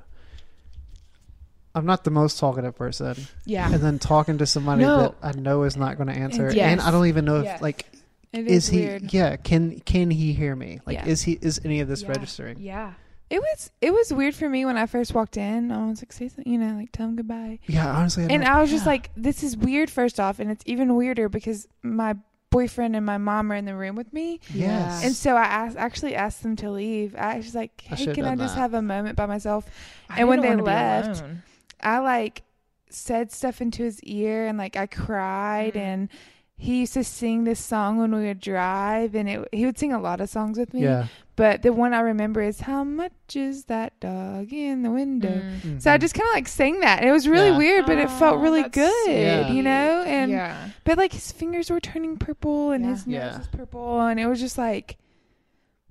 I'm 1.75 1.85
not 1.85 2.03
the 2.03 2.11
most 2.11 2.39
talkative 2.39 2.75
person, 2.75 3.15
yeah 3.45 3.71
and 3.71 3.75
then 3.81 3.99
talking 3.99 4.39
to 4.39 4.45
somebody 4.47 4.81
No. 4.81 5.01
that 5.01 5.15
I 5.21 5.31
know 5.39 5.63
is 5.63 5.77
not 5.77 5.97
going 5.97 6.07
to 6.07 6.13
answer, 6.15 6.51
Yes. 6.53 6.71
and 6.71 6.81
I 6.81 6.89
don't 6.91 7.05
even 7.07 7.25
know 7.25 7.37
if 7.39 7.45
Yes. 7.45 7.61
like 7.61 7.85
It 8.31 8.45
is, 8.47 8.65
is, 8.65 8.67
he? 8.69 8.79
weird. 8.81 9.13
Yeah, 9.13 9.35
can 9.37 9.79
can 9.81 10.11
he 10.11 10.33
hear 10.33 10.55
me? 10.55 10.79
Like, 10.85 10.97
Yeah. 10.97 11.07
is 11.07 11.21
he? 11.23 11.33
Is 11.41 11.59
any 11.65 11.79
of 11.79 11.87
this 11.87 12.03
Yeah. 12.03 12.09
registering? 12.09 12.57
yeah 12.59 12.93
It 13.29 13.39
was 13.41 13.71
it 13.81 13.91
was 13.93 14.11
weird 14.13 14.35
for 14.35 14.47
me 14.49 14.65
when 14.65 14.77
I 14.77 14.85
first 14.85 15.13
walked 15.13 15.37
in. 15.37 15.71
I 15.71 15.87
was 15.87 16.01
like, 16.01 16.11
say 16.13 16.27
something, 16.29 16.51
you 16.51 16.59
know, 16.59 16.75
like 16.75 16.91
tell 16.91 17.07
him 17.07 17.15
goodbye. 17.15 17.59
Yeah, 17.67 17.87
honestly, 17.91 18.23
I 18.25 18.27
And 18.27 18.43
I 18.43 18.61
was 18.61 18.69
just 18.69 18.85
like, 18.85 19.09
this 19.17 19.43
is 19.43 19.55
weird. 19.57 19.89
First 19.89 20.19
off, 20.19 20.39
and 20.39 20.49
it's 20.51 20.63
even 20.67 20.95
weirder 20.95 21.27
because 21.29 21.67
my 21.83 22.15
boyfriend 22.51 22.95
and 22.95 23.05
my 23.05 23.19
mom 23.19 23.51
are 23.51 23.55
in 23.55 23.65
the 23.65 23.75
room 23.75 23.95
with 23.95 24.11
me, 24.11 24.39
yes, 24.51 25.03
and 25.03 25.13
so 25.15 25.35
I 25.35 25.43
asked, 25.43 25.77
actually 25.77 26.15
asked 26.15 26.41
them 26.41 26.55
to 26.57 26.71
leave. 26.71 27.15
I 27.15 27.37
was 27.37 27.53
like, 27.53 27.79
hey, 27.81 27.95
should've 27.95 28.15
can 28.15 28.25
I 28.25 28.35
just 28.35 28.55
that. 28.55 28.61
have 28.61 28.73
a 28.73 28.81
moment 28.81 29.15
by 29.15 29.27
myself? 29.27 29.65
I 30.09 30.19
And 30.21 30.29
when 30.29 30.41
they 30.41 30.55
left. 30.55 31.23
I 31.81 31.99
like 31.99 32.41
said 32.89 33.31
stuff 33.31 33.61
into 33.61 33.83
his 33.83 34.01
ear 34.03 34.47
and 34.47 34.57
like 34.57 34.75
I 34.75 34.85
cried 34.87 35.73
Mhm. 35.75 35.79
and. 35.81 36.09
He 36.61 36.81
used 36.81 36.93
to 36.95 37.05
sing 37.05 37.45
this 37.45 37.59
song 37.59 37.97
when 37.97 38.13
we 38.13 38.25
would 38.27 38.41
drive, 38.41 39.15
and 39.15 39.29
it, 39.29 39.47
he 39.53 39.65
would 39.65 39.79
sing 39.79 39.93
a 39.93 39.99
lot 39.99 40.19
of 40.19 40.29
songs 40.29 40.57
with 40.59 40.73
me. 40.73 40.83
yeah. 40.83 41.07
But 41.37 41.61
the 41.61 41.71
one 41.71 41.93
I 41.93 42.01
remember 42.01 42.41
is 42.41 42.59
"How 42.59 42.83
much 42.83 43.13
is 43.33 43.63
that 43.65 43.97
dog 44.01 44.51
in 44.51 44.81
the 44.83 44.91
window?" 44.91 45.39
Mm. 45.41 45.81
So 45.81 45.89
I 45.89 45.97
Mhm. 45.97 46.01
just 46.01 46.13
kind 46.15 46.27
of 46.27 46.33
like 46.35 46.49
sang 46.49 46.81
that. 46.81 46.99
And 46.99 47.07
it 47.07 47.13
was 47.13 47.29
really 47.29 47.51
Yeah. 47.51 47.57
weird, 47.57 47.85
but 47.85 47.97
it 47.97 48.11
felt 48.11 48.35
Oh, 48.39 48.41
really 48.41 48.63
good, 48.67 49.07
Yeah. 49.09 49.49
you 49.53 49.63
know? 49.63 50.03
And 50.05 50.31
yeah 50.31 50.67
but 50.83 50.97
like 50.97 51.13
his 51.13 51.31
fingers 51.31 51.69
were 51.71 51.79
turning 51.79 52.17
purple 52.17 52.71
and 52.71 52.83
Yeah. 52.83 52.89
his 52.91 53.07
nose 53.07 53.13
Yeah. 53.15 53.37
was 53.37 53.47
purple 53.47 54.01
and 54.01 54.19
it 54.19 54.27
was 54.27 54.41
just 54.41 54.57
like 54.57 54.97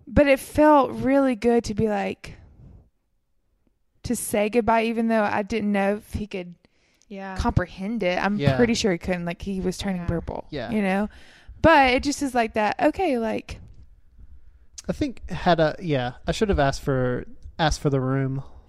but 0.07 0.27
it 0.27 0.39
felt 0.39 0.91
really 0.93 1.35
good 1.35 1.65
to 1.65 1.75
be 1.75 1.89
like 1.89 2.35
to 4.03 4.15
say 4.17 4.49
goodbye, 4.49 4.85
even 4.85 5.09
though 5.09 5.23
I 5.23 5.43
didn't 5.43 5.73
know 5.73 5.97
if 5.97 6.13
he 6.15 6.27
could 6.27 6.55
Yeah. 7.09 7.37
comprehend 7.37 8.03
it. 8.03 8.23
I'm 8.23 8.37
Yeah. 8.37 8.57
pretty 8.57 8.75
sure 8.75 8.93
he 8.93 8.99
couldn't. 8.99 9.25
Like 9.25 9.41
he 9.43 9.61
was 9.61 9.77
turning 9.79 10.03
Yeah. 10.03 10.07
purple. 10.09 10.47
Yeah. 10.51 10.71
You 10.71 10.83
know? 10.83 11.09
But 11.63 11.95
it 11.95 12.03
just 12.03 12.23
is 12.23 12.35
like 12.35 12.55
that. 12.55 12.77
Okay, 12.81 13.19
like 13.19 13.61
I 14.89 14.93
think 14.93 15.29
had 15.31 15.59
a 15.61 15.75
yeah. 15.81 16.13
I 16.27 16.33
should 16.33 16.49
have 16.51 16.59
asked 16.61 16.83
for 16.83 17.25
asked 17.59 17.81
for 17.81 17.91
the 17.91 18.01
room 18.01 18.43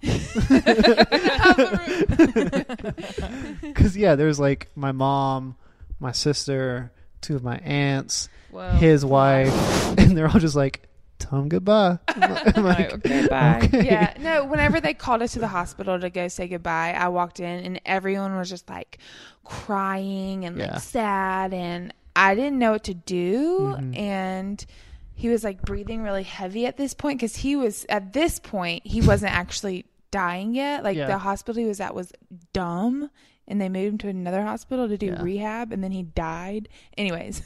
because 3.62 3.96
yeah, 3.96 4.14
there's 4.14 4.40
like 4.40 4.68
my 4.74 4.92
mom, 4.92 5.56
my 5.98 6.12
sister, 6.12 6.92
two 7.20 7.36
of 7.36 7.42
my 7.44 7.56
aunts, 7.58 8.28
Whoa. 8.50 8.70
his 8.72 9.04
wife, 9.04 9.52
and 9.98 10.16
they're 10.16 10.28
all 10.28 10.38
just 10.40 10.56
like, 10.56 10.88
"Tell 11.20 11.38
him 11.38 11.48
goodbye." 11.48 11.98
I'm 12.08 12.64
like, 12.64 12.92
okay, 12.94 13.26
bye. 13.28 13.60
okay. 13.62 13.84
yeah, 13.86 14.14
no, 14.20 14.44
whenever 14.44 14.80
they 14.80 14.94
called 14.94 15.22
us 15.22 15.32
to 15.34 15.38
the 15.38 15.46
hospital 15.48 16.00
to 16.00 16.10
go 16.10 16.26
say 16.28 16.48
goodbye, 16.48 16.92
I 16.92 17.08
walked 17.08 17.38
in 17.38 17.64
and 17.64 17.80
everyone 17.86 18.34
was 18.36 18.48
just 18.50 18.68
like 18.68 18.98
crying 19.44 20.44
and 20.44 20.58
Yeah. 20.58 20.72
like 20.74 20.82
sad 20.82 21.52
and 21.54 21.92
I 22.16 22.34
didn't 22.34 22.58
know 22.58 22.72
what 22.72 22.84
to 22.84 22.94
do 22.94 23.76
Mhm. 23.78 23.96
and 23.98 24.66
he 25.14 25.28
was 25.28 25.44
like 25.44 25.62
breathing 25.62 26.02
really 26.02 26.22
heavy 26.22 26.66
at 26.66 26.76
this 26.76 26.94
point 26.94 27.20
cuz 27.20 27.36
he 27.36 27.54
was 27.56 27.84
at 27.88 28.12
this 28.12 28.38
point 28.38 28.86
he 28.86 29.00
wasn't 29.00 29.32
actually 29.32 29.84
dying 30.10 30.54
yet. 30.54 30.82
Like 30.82 30.96
Yeah. 30.96 31.06
the 31.06 31.18
hospital 31.18 31.60
he 31.60 31.68
was 31.68 31.80
at 31.80 31.94
was 31.94 32.12
dumb 32.52 33.10
and 33.46 33.60
they 33.60 33.68
moved 33.68 33.92
him 33.92 33.98
to 33.98 34.08
another 34.08 34.42
hospital 34.42 34.88
to 34.88 34.96
do 34.96 35.06
Yeah. 35.06 35.22
rehab 35.22 35.72
and 35.72 35.82
then 35.84 35.90
he 35.92 36.02
died. 36.04 36.68
Anyways, 36.96 37.42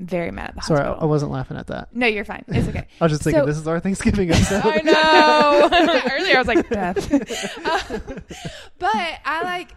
very 0.00 0.30
mad 0.30 0.50
at 0.50 0.54
the 0.56 0.60
Sorry, 0.62 0.80
I, 0.80 0.84
hospital. 0.84 1.02
I 1.02 1.10
wasn't 1.10 1.32
laughing 1.32 1.56
at 1.56 1.66
that. 1.68 1.94
no, 1.94 2.06
you're 2.06 2.24
fine. 2.24 2.44
It's 2.48 2.68
okay. 2.68 2.86
I 3.00 3.04
was 3.04 3.12
just 3.12 3.22
thinking 3.22 3.42
So- 3.42 3.46
this 3.46 3.56
is 3.58 3.66
our 3.68 3.80
Thanksgiving 3.80 4.30
episode. 4.32 4.62
I 4.64 4.80
know. 4.82 5.68
Earlier 6.12 6.36
I 6.36 6.38
was 6.38 6.46
like, 6.48 6.68
death. 6.68 7.08
but 8.78 8.90
I 9.24 9.42
like 9.44 9.68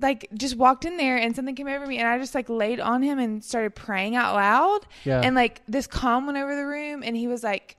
like 0.00 0.28
just 0.34 0.56
walked 0.56 0.84
in 0.84 0.96
there 0.98 1.16
and 1.16 1.34
something 1.34 1.54
came 1.54 1.68
over 1.68 1.86
me 1.86 1.98
and 1.98 2.06
I 2.06 2.18
just 2.18 2.34
like 2.34 2.48
laid 2.50 2.80
on 2.80 3.02
him 3.02 3.18
and 3.18 3.42
started 3.42 3.74
praying 3.74 4.14
out 4.14 4.34
loud 4.34 4.80
yeah, 5.04 5.22
and 5.22 5.34
like 5.34 5.62
this 5.66 5.86
calm 5.86 6.26
went 6.26 6.36
over 6.36 6.54
the 6.54 6.66
room 6.66 7.02
and 7.02 7.16
he 7.16 7.26
was 7.28 7.42
like 7.42 7.78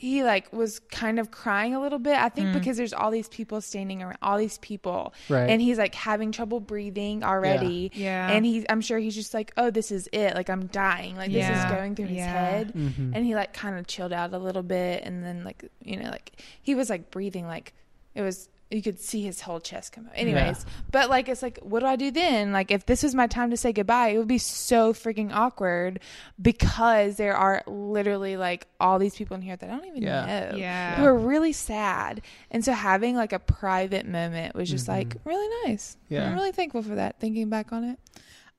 he 0.00 0.22
like 0.22 0.52
was 0.52 0.78
kind 0.92 1.18
of 1.18 1.32
crying 1.32 1.74
a 1.74 1.80
little 1.80 1.98
bit 1.98 2.16
I 2.16 2.28
think 2.28 2.46
Mm. 2.50 2.52
because 2.54 2.76
there's 2.76 2.92
all 2.92 3.10
these 3.10 3.28
people 3.28 3.60
standing 3.60 4.00
around 4.00 4.16
all 4.22 4.38
these 4.38 4.56
people 4.58 5.12
right. 5.28 5.50
and 5.50 5.60
he's 5.60 5.76
like 5.76 5.92
having 5.92 6.30
trouble 6.30 6.60
breathing 6.60 7.24
already 7.24 7.90
Yeah. 7.94 8.30
and 8.30 8.46
he's 8.46 8.64
I'm 8.68 8.80
sure 8.80 8.98
he's 9.00 9.16
just 9.16 9.34
like 9.34 9.52
oh 9.56 9.70
this 9.70 9.90
is 9.90 10.08
it 10.12 10.36
like 10.36 10.48
I'm 10.50 10.66
dying 10.68 11.16
like 11.16 11.32
this 11.32 11.48
is 11.48 11.64
going 11.64 11.96
through 11.96 12.06
his 12.06 12.18
Yeah. 12.18 12.32
head 12.32 12.72
Mhm. 12.74 13.10
and 13.12 13.26
he 13.26 13.34
like 13.34 13.52
kind 13.52 13.76
of 13.76 13.88
chilled 13.88 14.12
out 14.12 14.32
a 14.32 14.38
little 14.38 14.62
bit 14.62 15.02
and 15.02 15.24
then 15.24 15.42
like 15.42 15.64
you 15.82 15.96
know 15.96 16.10
like 16.10 16.30
he 16.62 16.76
was 16.76 16.88
like 16.88 17.10
breathing 17.10 17.46
like 17.48 17.72
it 18.14 18.22
was 18.22 18.48
you 18.70 18.82
could 18.82 19.00
see 19.00 19.22
his 19.22 19.40
whole 19.40 19.60
chest 19.60 19.92
come 19.92 20.06
out 20.06 20.12
anyways 20.14 20.66
but 20.90 21.08
like 21.08 21.28
it's 21.28 21.40
like 21.42 21.58
what 21.62 21.80
do 21.80 21.86
i 21.86 21.96
do 21.96 22.10
then 22.10 22.52
like 22.52 22.70
if 22.70 22.84
this 22.84 23.02
was 23.02 23.14
my 23.14 23.26
time 23.26 23.50
to 23.50 23.56
say 23.56 23.72
goodbye 23.72 24.08
it 24.08 24.18
would 24.18 24.28
be 24.28 24.36
so 24.38 24.92
freaking 24.92 25.32
awkward 25.32 26.00
because 26.40 27.16
there 27.16 27.34
are 27.36 27.62
literally 27.66 28.36
like 28.36 28.66
all 28.78 28.98
these 28.98 29.14
people 29.14 29.34
in 29.36 29.40
here 29.42 29.56
that 29.56 29.68
i 29.70 29.72
don't 29.72 29.86
even 29.86 30.02
Yeah. 30.02 30.50
know 30.50 30.56
Yeah. 30.58 30.96
who 30.96 31.04
are 31.04 31.14
really 31.16 31.52
sad 31.52 32.20
and 32.50 32.62
so 32.64 32.72
having 32.72 33.16
like 33.16 33.32
a 33.32 33.38
private 33.38 34.06
moment 34.06 34.54
was 34.54 34.68
just 34.68 34.86
like 34.88 35.08
Mhm. 35.14 35.18
really 35.24 35.48
nice 35.66 35.96
Yeah. 36.08 36.26
i'm 36.28 36.34
really 36.34 36.52
thankful 36.52 36.82
for 36.82 36.96
that 36.96 37.18
thinking 37.20 37.48
back 37.48 37.72
on 37.72 37.84
it 37.84 37.98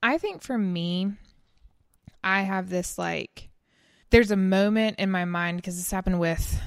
I 0.02 0.18
think 0.18 0.42
for 0.42 0.58
me, 0.58 1.12
I 2.24 2.44
have 2.44 2.70
this 2.70 2.98
like, 2.98 3.50
there's 4.12 4.32
a 4.32 4.38
moment 4.38 4.98
in 4.98 5.12
my 5.12 5.26
mind 5.26 5.58
because 5.58 5.76
this 5.76 5.92
happened 5.92 6.22
with 6.22 6.62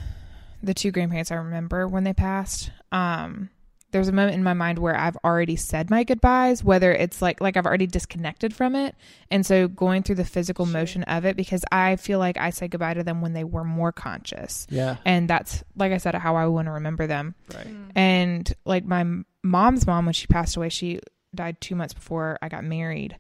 the 0.62 0.74
two 0.74 0.90
grandparents 0.90 1.30
I 1.32 1.36
remember 1.36 1.88
when 1.88 2.04
they 2.04 2.12
passed. 2.12 2.70
Um, 2.92 3.50
there's 3.90 4.08
a 4.08 4.12
moment 4.12 4.34
in 4.36 4.42
my 4.42 4.54
mind 4.54 4.78
where 4.78 4.96
I've 4.98 5.18
already 5.22 5.56
said 5.56 5.90
my 5.90 6.02
goodbyes, 6.04 6.64
whether 6.64 6.92
it's 6.92 7.20
like 7.20 7.40
like 7.42 7.56
I've 7.58 7.66
already 7.66 7.86
disconnected 7.86 8.54
from 8.54 8.74
it, 8.74 8.94
and 9.30 9.44
so 9.44 9.68
going 9.68 10.02
through 10.02 10.14
the 10.14 10.24
physical 10.24 10.64
Sure. 10.64 10.72
motion 10.72 11.02
of 11.02 11.26
it 11.26 11.36
because 11.36 11.62
I 11.70 11.96
feel 11.96 12.18
like 12.18 12.38
I 12.38 12.50
said 12.50 12.70
goodbye 12.70 12.94
to 12.94 13.02
them 13.04 13.20
when 13.20 13.34
they 13.34 13.44
were 13.44 13.64
more 13.64 13.92
conscious, 13.92 14.66
yeah, 14.70 14.96
and 15.04 15.28
that's 15.28 15.62
like 15.76 15.92
I 15.92 15.98
said 15.98 16.14
how 16.14 16.36
I 16.36 16.46
want 16.46 16.66
to 16.68 16.72
remember 16.72 17.06
them. 17.06 17.34
right. 17.54 17.66
And 17.94 18.50
like 18.64 18.84
my 18.86 19.04
mom's 19.42 19.86
mom, 19.86 20.06
when 20.06 20.14
she 20.14 20.26
passed 20.26 20.56
away, 20.56 20.70
she 20.70 21.00
died 21.34 21.60
two 21.60 21.74
months 21.74 21.92
before 21.92 22.38
I 22.40 22.48
got 22.48 22.64
married. 22.64 23.18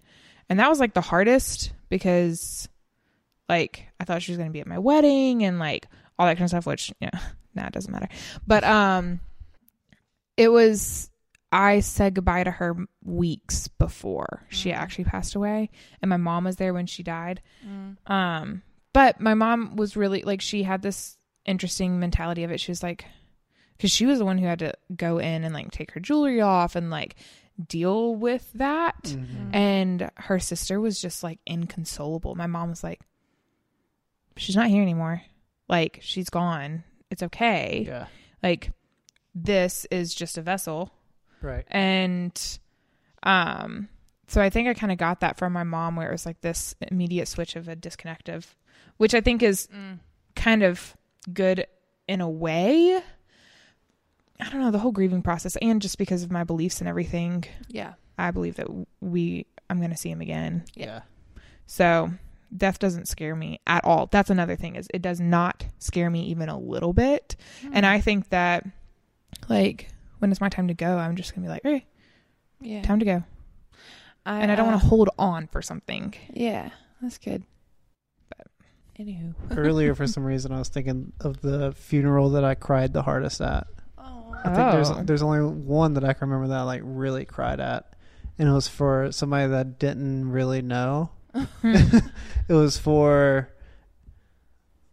And 0.48 0.58
that 0.58 0.68
was 0.70 0.80
like 0.80 0.92
the 0.94 1.00
hardest 1.02 1.72
because 1.90 2.68
like 3.48 3.86
I 4.00 4.04
thought 4.04 4.22
she 4.22 4.32
was 4.32 4.38
going 4.38 4.48
to 4.48 4.52
be 4.52 4.60
at 4.60 4.66
my 4.66 4.78
wedding 4.78 5.44
and 5.44 5.58
like 5.58 5.86
all 6.18 6.26
that 6.26 6.36
kind 6.36 6.44
of 6.44 6.50
stuff, 6.50 6.66
which, 6.66 6.92
yeah, 7.00 7.10
nah, 7.54 7.66
it 7.66 7.72
doesn't 7.72 7.92
matter. 7.92 8.08
But, 8.46 8.64
um, 8.64 9.20
it 10.36 10.48
was, 10.48 11.10
I 11.50 11.80
said 11.80 12.14
goodbye 12.14 12.44
to 12.44 12.50
her 12.50 12.76
weeks 13.04 13.68
before 13.68 14.46
she 14.48 14.70
Mm. 14.70 14.76
actually 14.76 15.04
passed 15.04 15.34
away. 15.34 15.70
And 16.00 16.08
my 16.08 16.16
mom 16.16 16.44
was 16.44 16.56
there 16.56 16.72
when 16.72 16.86
she 16.86 17.02
died. 17.02 17.42
Mm. 17.66 17.96
Um, 18.10 18.62
but 18.92 19.20
my 19.20 19.34
mom 19.34 19.76
was 19.76 19.96
really 19.96 20.22
like 20.22 20.40
she 20.40 20.62
had 20.62 20.82
this 20.82 21.16
interesting 21.44 21.98
mentality 22.00 22.44
of 22.44 22.50
it. 22.50 22.60
She 22.60 22.70
was 22.70 22.82
like, 22.82 23.04
because 23.76 23.90
she 23.90 24.06
was 24.06 24.18
the 24.18 24.24
one 24.24 24.38
who 24.38 24.46
had 24.46 24.60
to 24.60 24.72
go 24.96 25.18
in 25.18 25.44
and 25.44 25.52
like 25.54 25.70
take 25.70 25.90
her 25.92 26.00
jewelry 26.00 26.40
off 26.40 26.76
and 26.76 26.88
like 26.90 27.16
deal 27.68 28.14
with 28.14 28.50
that. 28.54 29.02
Mhm. 29.04 29.54
And 29.54 30.10
her 30.16 30.38
sister 30.38 30.80
was 30.80 31.00
just 31.00 31.22
like 31.22 31.40
inconsolable. 31.46 32.34
My 32.34 32.46
mom 32.46 32.70
was 32.70 32.82
like, 32.84 33.00
she's 34.36 34.56
not 34.56 34.68
here 34.68 34.82
anymore. 34.82 35.22
Like 35.68 35.98
she's 36.02 36.30
gone. 36.30 36.84
It's 37.10 37.22
okay. 37.24 37.84
Yeah, 37.86 38.06
Like 38.42 38.70
this 39.34 39.86
is 39.90 40.14
just 40.14 40.36
a 40.38 40.42
vessel. 40.42 40.92
Right. 41.40 41.64
and 41.72 42.58
um 43.24 43.88
so 44.28 44.40
i 44.40 44.48
think 44.48 44.68
i 44.68 44.74
kind 44.74 44.92
of 44.92 44.98
got 44.98 45.18
that 45.20 45.36
from 45.38 45.52
my 45.52 45.64
mom 45.64 45.96
where 45.96 46.08
it 46.08 46.12
was 46.12 46.24
like 46.24 46.40
this 46.40 46.76
immediate 46.82 47.26
switch 47.26 47.56
of 47.56 47.66
a 47.68 47.74
disconnective 47.74 48.54
which 48.98 49.12
i 49.12 49.20
think 49.20 49.42
is 49.42 49.66
Mm. 49.74 49.98
kind 50.36 50.62
of 50.62 50.96
good 51.32 51.66
in 52.08 52.20
a 52.20 52.28
way. 52.30 52.96
I 54.40 54.48
don't 54.50 54.60
know 54.60 54.70
the 54.72 54.78
whole 54.80 54.90
grieving 54.92 55.22
process 55.22 55.56
and 55.62 55.80
just 55.80 55.98
because 55.98 56.22
of 56.24 56.30
my 56.32 56.42
beliefs 56.44 56.80
and 56.80 56.88
everything 56.88 57.44
yeah. 57.68 57.94
I 58.18 58.30
believe 58.32 58.56
that 58.56 58.66
we 59.00 59.46
i'm 59.70 59.78
going 59.78 59.90
to 59.90 59.96
see 59.96 60.10
him 60.10 60.20
again. 60.20 60.64
Yeah. 60.74 60.84
Yeah, 60.86 61.00
so 61.66 62.10
death 62.56 62.78
doesn't 62.78 63.08
scare 63.08 63.34
me 63.34 63.60
at 63.66 63.84
all. 63.84 64.06
That's 64.10 64.30
another 64.30 64.56
thing 64.56 64.76
is 64.76 64.88
it 64.92 65.00
does 65.02 65.20
not 65.20 65.64
scare 65.78 66.10
me 66.10 66.24
even 66.26 66.48
a 66.48 66.58
little 66.58 66.92
bit. 66.92 67.34
And 67.72 67.84
i 67.86 68.00
think 68.00 68.28
that 68.30 68.64
like 69.48 69.88
when 70.18 70.30
it's 70.30 70.40
my 70.40 70.48
time 70.48 70.68
to 70.68 70.74
go 70.74 70.96
i'm 70.98 71.16
just 71.16 71.34
going 71.34 71.42
to 71.42 71.46
be 71.48 71.52
like 71.52 71.62
hey 71.62 71.84
yeah 72.60 72.82
time 72.82 72.98
to 72.98 73.04
go 73.04 73.22
and 74.24 74.52
I 74.52 74.54
don't 74.54 74.68
want 74.68 74.80
to 74.80 74.86
uh, 74.86 74.88
hold 74.88 75.10
on 75.18 75.48
for 75.48 75.60
something. 75.62 76.14
Yeah, 76.32 76.70
that's 77.00 77.18
good. 77.18 77.42
But 78.28 78.46
anywho, 78.96 79.34
Earlier, 79.56 79.96
for 79.96 80.06
some 80.06 80.22
reason, 80.24 80.52
I 80.52 80.58
was 80.60 80.68
thinking 80.68 81.12
of 81.20 81.40
the 81.40 81.72
funeral 81.72 82.30
that 82.30 82.44
I 82.44 82.54
cried 82.54 82.92
the 82.92 83.02
hardest 83.02 83.40
at. 83.40 83.66
oh, 83.98 84.32
I 84.44 84.54
think 84.54 84.70
there's 84.70 84.90
Oh. 84.90 85.02
there's 85.02 85.22
only 85.22 85.40
one 85.42 85.94
that 85.94 86.04
I 86.04 86.12
can 86.12 86.28
remember 86.30 86.54
that 86.54 86.60
I 86.60 86.62
like 86.62 86.82
really 86.84 87.24
cried 87.24 87.58
at, 87.58 87.96
and 88.38 88.48
it 88.48 88.52
was 88.52 88.68
for 88.68 89.10
somebody 89.10 89.48
that 89.48 89.58
I 89.58 89.64
didn't 89.64 90.30
really 90.30 90.62
know. 90.62 91.10
it 91.64 92.04
was 92.48 92.78
for 92.78 93.48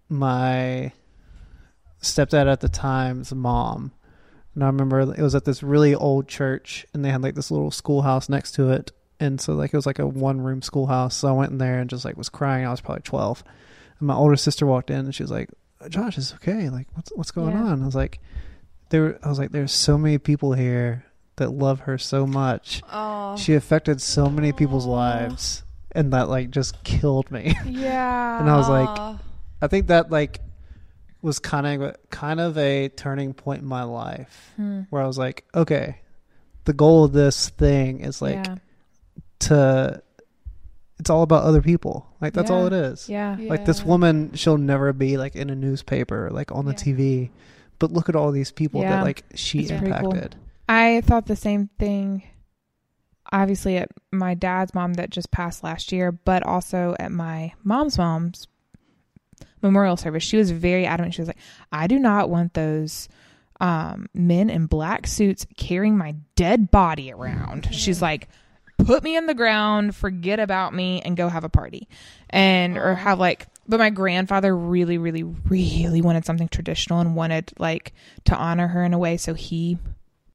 my 0.07 0.91
stepdad 2.01 2.51
at 2.51 2.61
the 2.61 2.69
time's 2.69 3.31
mom. 3.33 3.91
And 4.59 4.65
I 4.65 4.67
remember 4.67 4.99
it 4.99 5.21
was 5.21 5.35
at 5.35 5.45
this 5.45 5.63
really 5.63 5.95
old 5.95 6.27
church, 6.27 6.85
and 6.93 7.05
they 7.05 7.11
had 7.11 7.21
like 7.21 7.35
this 7.35 7.49
little 7.49 7.71
schoolhouse 7.71 8.27
next 8.27 8.51
to 8.55 8.71
it. 8.71 8.91
And 9.21 9.39
so 9.39 9.53
like 9.53 9.73
it 9.73 9.77
was 9.77 9.85
like 9.85 9.99
a 9.99 10.05
one 10.05 10.41
room 10.41 10.61
schoolhouse. 10.61 11.15
So 11.15 11.29
I 11.29 11.31
went 11.31 11.51
in 11.53 11.59
there 11.59 11.79
and 11.79 11.89
just 11.89 12.03
like 12.03 12.17
was 12.17 12.27
crying. 12.27 12.65
I 12.65 12.71
was 12.71 12.81
probably 12.81 13.03
twelve, 13.03 13.41
and 13.99 14.07
my 14.07 14.15
older 14.15 14.35
sister 14.35 14.65
walked 14.65 14.89
in 14.89 14.97
and 14.97 15.15
she 15.15 15.23
was 15.23 15.31
like, 15.31 15.47
"Josh, 15.87 16.17
it's 16.17 16.33
okay. 16.33 16.69
Like 16.69 16.87
what's 16.93 17.09
what's 17.15 17.31
going 17.31 17.53
Yeah. 17.55 17.63
on?" 17.63 17.81
I 17.81 17.85
was 17.85 17.95
like, 17.95 18.19
"There." 18.89 19.17
I 19.23 19.29
was 19.29 19.39
like, 19.39 19.51
"There's 19.51 19.71
so 19.71 19.97
many 19.97 20.17
people 20.17 20.51
here 20.51 21.05
that 21.37 21.51
love 21.51 21.79
her 21.81 21.97
so 21.97 22.27
much. 22.27 22.81
oh, 22.91 23.37
She 23.37 23.53
affected 23.53 24.01
so 24.01 24.29
many 24.29 24.51
people's 24.51 24.85
lives, 24.85 25.63
and 25.93 26.11
that 26.11 26.27
like 26.27 26.49
just 26.49 26.83
killed 26.83 27.31
me." 27.31 27.55
yeah. 27.65 28.41
And 28.41 28.49
I 28.49 28.57
was 28.57 28.67
like, 28.67 29.17
I 29.61 29.67
think 29.67 29.87
that 29.87 30.11
like 30.11 30.41
was 31.21 31.39
kind 31.39 31.67
of 31.83 31.95
kind 32.09 32.39
of 32.39 32.57
a 32.57 32.89
turning 32.89 33.33
point 33.33 33.61
in 33.61 33.67
my 33.67 33.83
life 33.83 34.51
Hmm. 34.55 34.81
where 34.89 35.01
I 35.01 35.07
was 35.07 35.17
like, 35.17 35.45
okay, 35.53 35.97
the 36.65 36.73
goal 36.73 37.03
of 37.05 37.13
this 37.13 37.49
thing 37.49 37.99
is 38.01 38.21
like 38.21 38.45
yeah. 38.45 38.55
to 39.39 40.01
it's 40.99 41.09
all 41.09 41.23
about 41.23 41.43
other 41.43 41.61
people. 41.61 42.05
Like 42.19 42.33
that's 42.33 42.51
all 42.51 42.65
it 42.67 42.73
is. 42.73 43.07
Yeah. 43.07 43.37
Like 43.39 43.63
this 43.65 43.83
woman, 43.85 44.33
she'll 44.33 44.57
never 44.57 44.91
be 44.91 45.15
like 45.17 45.35
in 45.35 45.49
a 45.49 45.55
newspaper, 45.55 46.29
like 46.31 46.51
on 46.51 46.65
the 46.65 46.71
Yeah. 46.71 46.77
TV. 46.77 47.29
But 47.79 47.93
look 47.93 48.09
at 48.09 48.15
all 48.17 48.31
these 48.33 48.51
people 48.51 48.81
Yeah. 48.81 48.97
that 48.97 49.03
like 49.03 49.23
she 49.33 49.59
It's 49.59 49.71
pretty 49.71 49.91
cool. 49.93 50.11
impacted. 50.11 50.35
I 50.67 51.01
thought 51.01 51.25
the 51.25 51.37
same 51.37 51.69
thing. 51.79 52.23
Obviously, 53.31 53.77
at 53.77 53.89
my 54.11 54.33
dad's 54.33 54.73
mom 54.73 54.95
that 54.95 55.09
just 55.11 55.31
passed 55.31 55.63
last 55.63 55.91
year, 55.91 56.11
but 56.11 56.43
also 56.43 56.95
at 56.99 57.11
my 57.11 57.53
mom's 57.63 57.97
mom's 57.97 58.47
memorial 59.61 59.97
service, 59.97 60.23
she 60.23 60.37
was 60.37 60.51
very 60.51 60.85
adamant. 60.85 61.13
She 61.13 61.21
was 61.21 61.27
like, 61.27 61.37
"I 61.71 61.87
do 61.87 61.99
not 61.99 62.29
want 62.29 62.53
those 62.53 63.09
um, 63.59 64.07
men 64.13 64.49
in 64.49 64.65
black 64.67 65.07
suits 65.07 65.45
carrying 65.57 65.97
my 65.97 66.15
dead 66.35 66.71
body 66.71 67.11
around. 67.11 67.73
She's 67.73 68.01
like, 68.01 68.29
put 68.77 69.03
me 69.03 69.17
in 69.17 69.25
the 69.25 69.33
ground, 69.33 69.95
forget 69.95 70.39
about 70.39 70.73
me, 70.73 71.01
and 71.01 71.17
go 71.17 71.27
have 71.27 71.43
a 71.43 71.49
party. 71.49 71.87
And, 72.29 72.77
or 72.77 72.95
have 72.95 73.19
like, 73.19 73.47
but 73.67 73.79
my 73.79 73.89
grandfather 73.89 74.55
really, 74.55 74.97
really, 74.97 75.23
really 75.23 76.01
wanted 76.01 76.25
something 76.25 76.47
traditional 76.47 76.99
and 76.99 77.15
wanted 77.15 77.51
like 77.59 77.93
to 78.25 78.35
honor 78.35 78.67
her 78.67 78.83
in 78.83 78.93
a 78.93 78.97
way. 78.97 79.17
So 79.17 79.33
he 79.33 79.77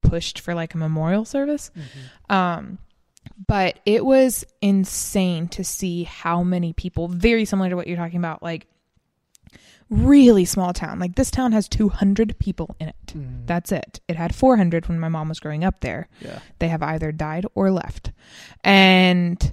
pushed 0.02 0.40
for 0.40 0.54
like 0.54 0.74
a 0.74 0.78
memorial 0.78 1.24
service. 1.24 1.70
Um, 2.28 2.78
but 3.48 3.80
it 3.86 4.04
was 4.04 4.44
insane 4.60 5.48
to 5.48 5.64
see 5.64 6.04
how 6.04 6.42
many 6.42 6.74
people, 6.74 7.08
very 7.08 7.46
similar 7.46 7.70
to 7.70 7.76
what 7.76 7.86
you're 7.86 7.96
talking 7.96 8.18
about, 8.18 8.42
like 8.42 8.66
really 9.90 10.44
small 10.44 10.72
town. 10.72 10.98
Like 10.98 11.14
this 11.14 11.30
town 11.30 11.52
has 11.52 11.68
200 11.68 12.38
people 12.38 12.74
in 12.80 12.88
it. 12.88 12.96
Mhm. 13.08 13.46
That's 13.46 13.70
it. 13.72 14.00
It 14.08 14.16
had 14.16 14.34
400 14.34 14.88
when 14.88 14.98
my 14.98 15.08
mom 15.08 15.28
was 15.28 15.40
growing 15.40 15.62
up 15.64 15.80
there. 15.80 16.08
yeah. 16.20 16.38
They 16.58 16.68
have 16.68 16.82
either 16.82 17.12
died 17.12 17.46
or 17.54 17.70
left. 17.70 18.10
And 18.62 19.52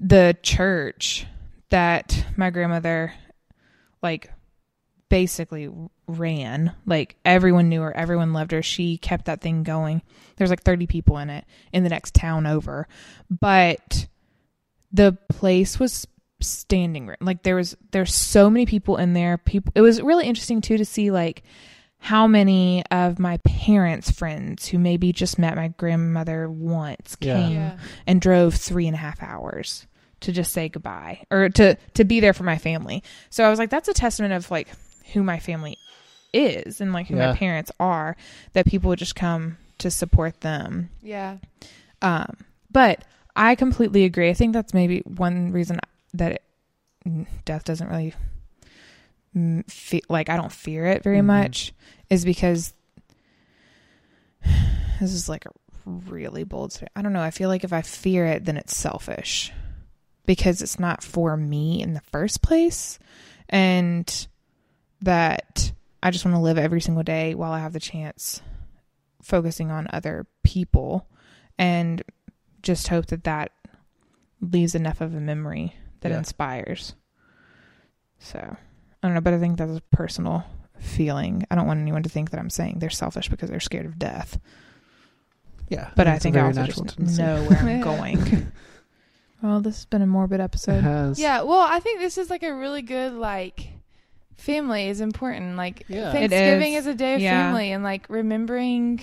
the 0.00 0.36
church 0.42 1.26
that 1.70 2.24
my 2.36 2.50
grandmother 2.50 3.12
like 4.02 4.30
basically 5.08 5.68
ran, 6.06 6.72
like 6.86 7.16
everyone 7.24 7.68
knew 7.68 7.82
her, 7.82 7.94
everyone 7.96 8.32
loved 8.32 8.52
her. 8.52 8.62
She 8.62 8.96
kept 8.98 9.24
that 9.24 9.40
thing 9.40 9.62
going. 9.64 10.02
There's 10.36 10.50
like 10.50 10.62
30 10.62 10.86
people 10.86 11.18
in 11.18 11.30
it 11.30 11.44
in 11.72 11.82
the 11.82 11.88
next 11.88 12.14
town 12.14 12.46
over. 12.46 12.86
But 13.28 14.06
the 14.92 15.18
place 15.28 15.80
was 15.80 16.06
standing 16.40 17.06
room. 17.06 17.16
Like 17.20 17.42
there 17.42 17.56
was 17.56 17.76
there's 17.90 18.14
so 18.14 18.48
many 18.50 18.66
people 18.66 18.96
in 18.96 19.12
there. 19.14 19.38
People 19.38 19.72
it 19.74 19.80
was 19.80 20.00
really 20.00 20.26
interesting 20.26 20.60
too 20.60 20.76
to 20.78 20.84
see 20.84 21.10
like 21.10 21.42
how 22.00 22.26
many 22.28 22.84
of 22.92 23.18
my 23.18 23.38
parents' 23.38 24.10
friends 24.10 24.68
who 24.68 24.78
maybe 24.78 25.12
just 25.12 25.38
met 25.38 25.56
my 25.56 25.68
grandmother 25.68 26.48
once 26.48 27.16
Yeah. 27.20 27.34
came 27.34 27.52
Yeah. 27.56 27.78
and 28.06 28.20
drove 28.20 28.54
three 28.54 28.86
and 28.86 28.94
a 28.94 28.98
half 28.98 29.20
hours 29.22 29.86
to 30.20 30.32
just 30.32 30.52
say 30.52 30.68
goodbye 30.68 31.24
or 31.30 31.48
to 31.50 31.76
to 31.94 32.04
be 32.04 32.20
there 32.20 32.32
for 32.32 32.44
my 32.44 32.58
family. 32.58 33.02
So 33.30 33.44
I 33.44 33.50
was 33.50 33.58
like, 33.58 33.70
that's 33.70 33.88
a 33.88 33.94
testament 33.94 34.32
of 34.32 34.50
like 34.50 34.68
who 35.12 35.22
my 35.22 35.38
family 35.40 35.76
is 36.32 36.80
and 36.80 36.92
like 36.92 37.06
who 37.08 37.16
Yeah. 37.16 37.30
my 37.32 37.36
parents 37.36 37.72
are 37.80 38.16
that 38.52 38.66
people 38.66 38.90
would 38.90 38.98
just 38.98 39.16
come 39.16 39.56
to 39.78 39.90
support 39.90 40.40
them. 40.42 40.90
Yeah. 41.02 41.38
Um, 42.02 42.36
but 42.70 43.02
I 43.34 43.54
completely 43.54 44.04
agree. 44.04 44.28
I 44.28 44.34
think 44.34 44.52
that's 44.52 44.74
maybe 44.74 45.00
one 45.00 45.52
reason 45.52 45.78
that 46.14 46.32
it, 46.32 46.42
death 47.44 47.64
doesn't 47.64 47.88
really 47.88 48.14
feel 49.68 50.00
like 50.08 50.28
I 50.28 50.36
don't 50.36 50.50
fear 50.52 50.86
it 50.86 51.02
very 51.04 51.18
Mhm. 51.20 51.26
much 51.26 51.72
is 52.10 52.24
because 52.24 52.74
this 55.00 55.12
is 55.12 55.28
like 55.28 55.46
a 55.46 55.50
really 55.86 56.44
bold 56.44 56.72
statement. 56.72 56.92
I 56.96 57.02
don't 57.02 57.12
know. 57.12 57.22
I 57.22 57.30
feel 57.30 57.48
like 57.48 57.64
if 57.64 57.72
I 57.72 57.82
fear 57.82 58.26
it, 58.26 58.44
then 58.44 58.56
it's 58.56 58.76
selfish 58.76 59.52
because 60.26 60.60
it's 60.60 60.78
not 60.78 61.02
for 61.02 61.36
me 61.36 61.80
in 61.82 61.94
the 61.94 62.00
first 62.00 62.42
place, 62.42 62.98
and 63.48 64.26
that 65.00 65.72
I 66.02 66.10
just 66.10 66.24
want 66.24 66.34
to 66.34 66.40
live 66.40 66.58
every 66.58 66.80
single 66.80 67.02
day 67.04 67.34
while 67.34 67.52
I 67.52 67.60
have 67.60 67.72
the 67.72 67.80
chance, 67.80 68.42
focusing 69.22 69.70
on 69.70 69.86
other 69.92 70.26
people, 70.42 71.08
and 71.56 72.02
just 72.62 72.88
hope 72.88 73.06
that 73.06 73.24
that 73.24 73.52
leaves 74.40 74.74
enough 74.74 75.00
of 75.00 75.14
a 75.14 75.20
memory 75.20 75.74
that 76.00 76.10
Yeah. 76.12 76.18
inspires. 76.18 76.94
So 78.18 78.38
I 79.02 79.06
don't 79.06 79.14
know, 79.14 79.20
but 79.20 79.34
I 79.34 79.38
think 79.38 79.58
that's 79.58 79.76
a 79.76 79.82
personal 79.92 80.44
feeling. 80.78 81.44
I 81.50 81.54
don't 81.54 81.66
want 81.66 81.80
anyone 81.80 82.02
to 82.02 82.08
think 82.08 82.30
that 82.30 82.40
I'm 82.40 82.50
saying 82.50 82.78
they're 82.78 82.90
selfish 82.90 83.28
because 83.28 83.50
they're 83.50 83.60
scared 83.60 83.86
of 83.86 83.98
death. 83.98 84.38
Yeah. 85.68 85.90
But 85.96 86.06
I 86.08 86.18
think 86.18 86.34
I 86.36 86.40
very 86.40 86.48
also 86.48 86.60
natural 86.62 86.84
just 86.84 86.96
tendency. 86.96 87.22
know 87.22 87.42
where 87.44 87.58
I'm 87.58 87.68
Yeah. 87.68 87.80
going. 87.82 88.52
well, 89.42 89.60
this 89.60 89.76
has 89.76 89.84
been 89.86 90.02
a 90.02 90.06
morbid 90.06 90.40
It 90.40 90.44
episode. 90.44 90.82
has. 90.82 91.18
Yeah, 91.18 91.42
well, 91.42 91.66
I 91.68 91.80
think 91.80 92.00
this 92.00 92.18
is 92.18 92.30
like 92.30 92.42
a 92.42 92.54
really 92.54 92.82
good 92.82 93.12
like 93.12 93.68
family 94.36 94.88
is 94.88 95.00
important. 95.00 95.56
Like 95.56 95.84
Yeah. 95.88 96.12
Thanksgiving 96.12 96.74
is. 96.74 96.86
is. 96.86 96.94
a 96.94 96.94
day 96.94 97.14
of 97.14 97.20
Yeah. 97.20 97.42
family 97.42 97.72
and 97.72 97.84
like 97.84 98.06
remembering 98.08 99.00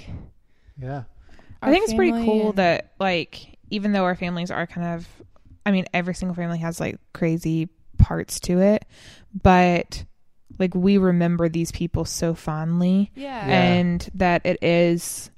Yeah. 0.77 1.03
I 1.61 1.71
think 1.71 1.83
it's 1.85 1.93
pretty 1.93 2.11
cool 2.25 2.49
and- 2.49 2.57
that 2.57 2.91
like 2.99 3.57
even 3.69 3.91
though 3.91 4.03
our 4.03 4.15
families 4.15 4.51
are 4.51 4.65
kind 4.67 4.87
of 4.95 5.07
I 5.65 5.71
mean 5.71 5.85
every 5.93 6.13
single 6.15 6.35
family 6.35 6.59
has 6.59 6.79
like 6.79 6.97
crazy 7.13 7.69
parts 7.97 8.39
to 8.41 8.59
it, 8.61 8.85
but 9.41 10.03
like 10.59 10.73
we 10.75 10.97
remember 10.97 11.49
these 11.49 11.71
people 11.71 12.05
so 12.05 12.33
fondly 12.33 13.11
yeah. 13.15 13.47
Yeah. 13.47 13.63
and 13.73 14.09
that 14.15 14.45
it 14.45 14.63
is 14.63 15.29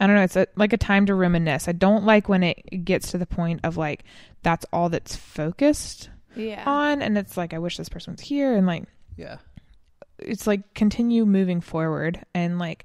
I 0.00 0.06
don't 0.06 0.16
know, 0.16 0.22
it's 0.22 0.36
a, 0.36 0.46
like 0.56 0.72
a 0.72 0.76
time 0.76 1.06
to 1.06 1.14
reminisce. 1.14 1.68
I 1.68 1.72
don't 1.72 2.04
like 2.04 2.28
when 2.28 2.42
it 2.42 2.84
gets 2.84 3.12
to 3.12 3.18
the 3.18 3.26
point 3.26 3.60
of 3.64 3.76
like 3.76 4.04
that's 4.42 4.66
all 4.72 4.88
that's 4.88 5.14
focused 5.16 6.10
yeah. 6.36 6.64
on 6.66 7.00
and 7.02 7.16
it's 7.16 7.36
like 7.36 7.54
I 7.54 7.58
wish 7.58 7.76
this 7.76 7.88
person 7.88 8.12
was 8.14 8.20
here 8.20 8.54
and 8.56 8.66
like 8.66 8.84
Yeah. 9.16 9.38
it's 10.18 10.46
like 10.46 10.74
continue 10.74 11.24
moving 11.26 11.60
forward 11.60 12.24
and 12.34 12.58
like 12.58 12.84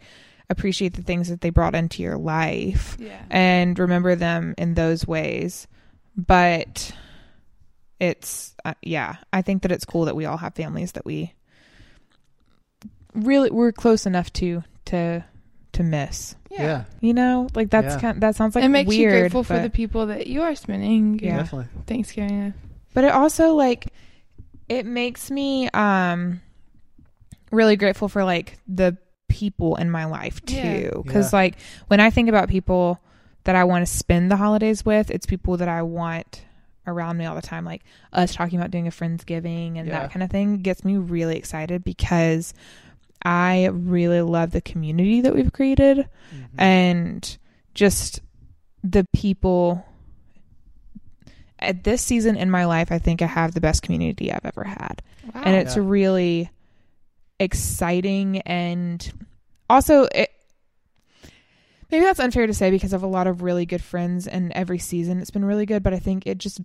appreciate 0.50 0.94
the 0.96 1.04
things 1.04 1.30
that 1.30 1.42
they 1.42 1.50
brought 1.50 1.76
into 1.76 2.02
your 2.04 2.18
life 2.18 2.96
Yeah. 3.00 3.22
and 3.30 3.78
remember 3.78 4.16
them 4.16 4.54
in 4.58 4.74
those 4.74 5.06
ways. 5.08 5.68
But 6.16 6.92
it's 8.00 8.56
uh, 8.66 8.74
yeah, 8.82 9.18
I 9.34 9.42
think 9.42 9.62
that 9.64 9.72
it's 9.72 9.86
cool 9.86 10.06
that 10.06 10.16
we 10.16 10.26
all 10.26 10.38
have 10.38 10.56
families 10.56 10.94
that 10.94 11.06
we 11.06 11.34
really 13.14 13.50
we're 13.50 13.72
close 13.72 14.06
enough 14.06 14.32
to 14.34 14.64
to 14.86 15.24
to 15.74 15.84
miss. 15.84 16.36
Yeah. 16.50 16.86
You 17.00 17.14
know, 17.14 17.48
like 17.54 17.70
that's 17.70 17.96
Yeah. 17.96 18.00
kind 18.02 18.22
that 18.22 18.36
sounds 18.36 18.56
like 18.56 18.64
it 18.64 18.70
makes 18.70 18.88
weird, 18.88 19.14
you 19.14 19.20
grateful 19.22 19.44
for 19.44 19.60
the 19.60 19.70
people 19.70 20.08
that 20.08 20.28
you 20.28 20.42
are 20.42 20.56
spending 20.56 21.20
Yeah. 21.20 21.38
Definitely. 21.38 21.68
Thanksgiving 21.86 22.46
with. 22.46 22.54
but 22.94 23.04
it 23.04 23.12
also 23.12 23.54
like 23.54 23.94
it 24.68 24.86
makes 24.86 25.30
me 25.32 25.70
um 25.70 26.42
really 27.52 27.76
grateful 27.76 28.10
for 28.10 28.24
like 28.24 28.58
the 28.68 28.98
people 29.28 29.76
in 29.76 29.90
my 29.92 30.06
life 30.06 30.44
too 30.46 31.04
because 31.06 31.32
Yeah. 31.34 31.40
like 31.40 31.56
when 31.88 32.00
i 32.00 32.10
think 32.10 32.30
about 32.30 32.50
people 32.50 33.00
that 33.46 33.56
i 33.56 33.64
want 33.64 33.86
to 33.86 33.92
spend 33.92 34.32
the 34.32 34.36
holidays 34.38 34.86
with 34.86 35.10
it's 35.12 35.26
people 35.26 35.58
that 35.58 35.68
i 35.70 35.82
want 35.82 36.44
around 36.88 37.18
me 37.18 37.26
all 37.26 37.36
the 37.36 37.42
time 37.42 37.66
like 37.66 37.84
us 38.14 38.34
talking 38.34 38.58
about 38.60 38.72
doing 38.72 38.88
a 38.88 38.92
friendsgiving 38.92 39.78
and 39.78 39.88
Yeah. 39.88 40.00
that 40.00 40.12
kind 40.12 40.24
of 40.24 40.30
thing 40.32 40.58
gets 40.62 40.84
me 40.84 40.98
really 40.98 41.38
excited 41.38 41.84
because 41.84 42.54
i 43.24 43.66
really 43.72 44.22
love 44.22 44.52
the 44.52 44.62
community 44.62 45.22
that 45.22 45.36
we've 45.36 45.54
created 45.54 45.98
Mhm. 46.00 46.48
and 46.58 47.38
just 47.74 48.22
the 48.84 49.06
people 49.14 49.86
at 51.60 51.84
this 51.84 52.02
season 52.02 52.36
in 52.38 52.50
my 52.50 52.66
life 52.66 52.92
i 52.92 52.98
think 52.98 53.22
i 53.22 53.26
have 53.26 53.54
the 53.54 53.62
best 53.62 53.82
community 53.84 54.32
i've 54.32 54.46
ever 54.46 54.64
had 54.64 55.02
Wow. 55.34 55.42
and 55.46 55.56
it's 55.58 55.76
Yeah. 55.76 55.84
really 55.86 56.50
exciting 57.40 58.40
and 58.42 59.12
also 59.70 60.08
it 60.16 60.32
maybe 61.92 62.06
that's 62.06 62.20
unfair 62.20 62.48
to 62.48 62.54
say 62.54 62.72
because 62.72 62.94
I 62.94 62.96
have 62.96 63.04
a 63.04 63.08
lot 63.08 63.28
of 63.28 63.42
really 63.42 63.66
good 63.66 63.84
friends 63.84 64.28
and 64.28 64.52
every 64.54 64.80
season 64.80 65.20
it's 65.20 65.32
been 65.32 65.46
really 65.46 65.66
good 65.66 65.84
but 65.84 65.94
I 65.94 66.00
think 66.00 66.26
it 66.28 66.38
just 66.38 66.62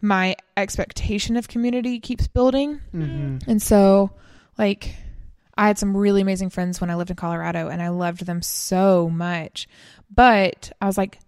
my 0.00 0.36
expectation 0.56 1.36
of 1.36 1.48
community 1.48 1.98
keeps 2.00 2.28
building 2.28 2.80
Mhm. 2.94 3.46
and 3.48 3.60
so, 3.60 4.10
like, 4.56 4.94
I 5.56 5.66
had 5.66 5.76
some 5.78 5.96
really 5.96 6.20
amazing 6.20 6.50
friends 6.50 6.80
when 6.80 6.88
I 6.88 6.94
lived 6.94 7.10
in 7.10 7.16
Colorado 7.16 7.68
and 7.68 7.82
I 7.82 7.88
loved 7.88 8.24
them 8.24 8.42
so 8.42 9.10
much. 9.10 9.66
But 10.08 10.70
I 10.80 10.86
was 10.86 10.96
like, 10.96 11.18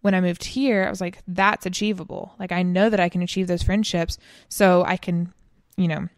when 0.00 0.14
I 0.14 0.22
moved 0.22 0.42
here, 0.44 0.84
I 0.86 0.88
was 0.90 1.02
like, 1.02 1.18
that's 1.28 1.66
achievable. 1.66 2.32
Like, 2.38 2.50
I 2.50 2.62
know 2.62 2.88
that 2.88 2.98
I 2.98 3.10
can 3.10 3.20
achieve 3.20 3.46
those 3.46 3.62
friendships. 3.62 4.16
So 4.48 4.84
I 4.84 4.96
can, 4.96 5.34
you 5.76 5.86
know, 5.86 6.08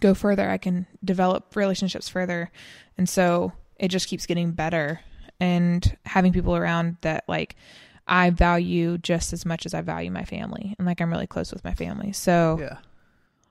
go 0.00 0.14
further. 0.14 0.48
I 0.48 0.56
can 0.58 0.86
develop 1.04 1.56
relationships 1.56 2.08
further. 2.08 2.52
And 2.96 3.08
so 3.08 3.50
it 3.76 3.88
just 3.88 4.06
keeps 4.06 4.26
getting 4.26 4.52
better. 4.52 5.00
And 5.40 5.96
having 6.06 6.32
people 6.32 6.54
around 6.56 6.96
that, 7.02 7.24
like, 7.28 7.56
I 8.06 8.30
value 8.30 8.98
just 8.98 9.32
as 9.32 9.44
much 9.46 9.66
as 9.66 9.74
I 9.74 9.80
value 9.80 10.10
my 10.10 10.24
family. 10.24 10.74
And 10.78 10.86
like, 10.86 11.00
I'm 11.00 11.10
really 11.10 11.26
close 11.26 11.52
with 11.52 11.64
my 11.64 11.74
family. 11.74 12.12
So 12.12 12.58
Yeah. 12.60 12.76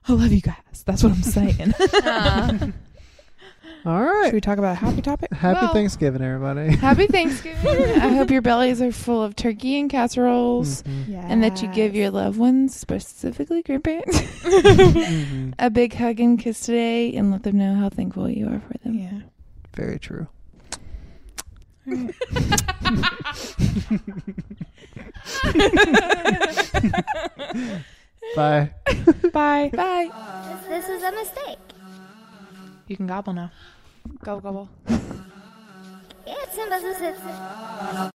I 0.08 0.12
love 0.12 0.32
you 0.32 0.40
guys. 0.40 0.82
That's 0.86 1.02
what 1.02 1.12
I'm 1.12 1.22
saying. 1.22 1.74
Uh, 1.74 2.68
All 3.86 4.02
right. 4.02 4.26
Should 4.26 4.34
we 4.34 4.40
talk 4.40 4.56
about 4.56 4.72
a 4.72 4.74
happy 4.76 5.02
topic? 5.02 5.30
Happy 5.32 5.60
Well- 5.60 5.74
Thanksgiving, 5.74 6.22
everybody. 6.22 6.74
happy 6.76 7.06
Thanksgiving. 7.08 8.00
I 8.00 8.08
hope 8.16 8.30
your 8.30 8.40
bellies 8.40 8.80
are 8.80 8.92
full 8.92 9.22
of 9.22 9.36
turkey 9.36 9.78
and 9.78 9.90
casseroles. 9.90 10.82
Mhm. 10.84 11.08
Yeah. 11.08 11.26
And 11.28 11.42
that 11.44 11.60
you 11.62 11.68
give 11.68 11.94
your 11.94 12.10
loved 12.10 12.38
ones, 12.38 12.74
specifically 12.74 13.62
grandparents, 13.62 14.20
Mhm. 14.22 15.54
a 15.58 15.68
big 15.68 15.92
hug 15.94 16.18
and 16.20 16.38
kiss 16.38 16.60
today 16.60 17.12
and 17.14 17.30
let 17.30 17.42
them 17.42 17.58
know 17.58 17.74
how 17.74 17.90
thankful 17.90 18.30
you 18.30 18.46
are 18.48 18.60
for 18.60 18.78
them. 18.78 18.94
Yeah. 18.94 19.20
Very 19.74 19.98
true. 19.98 20.28
Bye. 28.36 28.70
Bye. 29.32 29.70
Bye. 29.74 30.10
This 30.68 30.88
is 30.88 31.02
a 31.02 31.12
mistake. 31.12 31.58
You 32.88 32.96
can 32.96 33.06
gobble 33.06 33.32
now. 33.32 33.50
Gobble 34.22 34.40
gobble. 34.40 34.68
Yeah, 36.26 36.34
it's 36.42 36.56
in 36.56 36.70
business. 36.70 38.14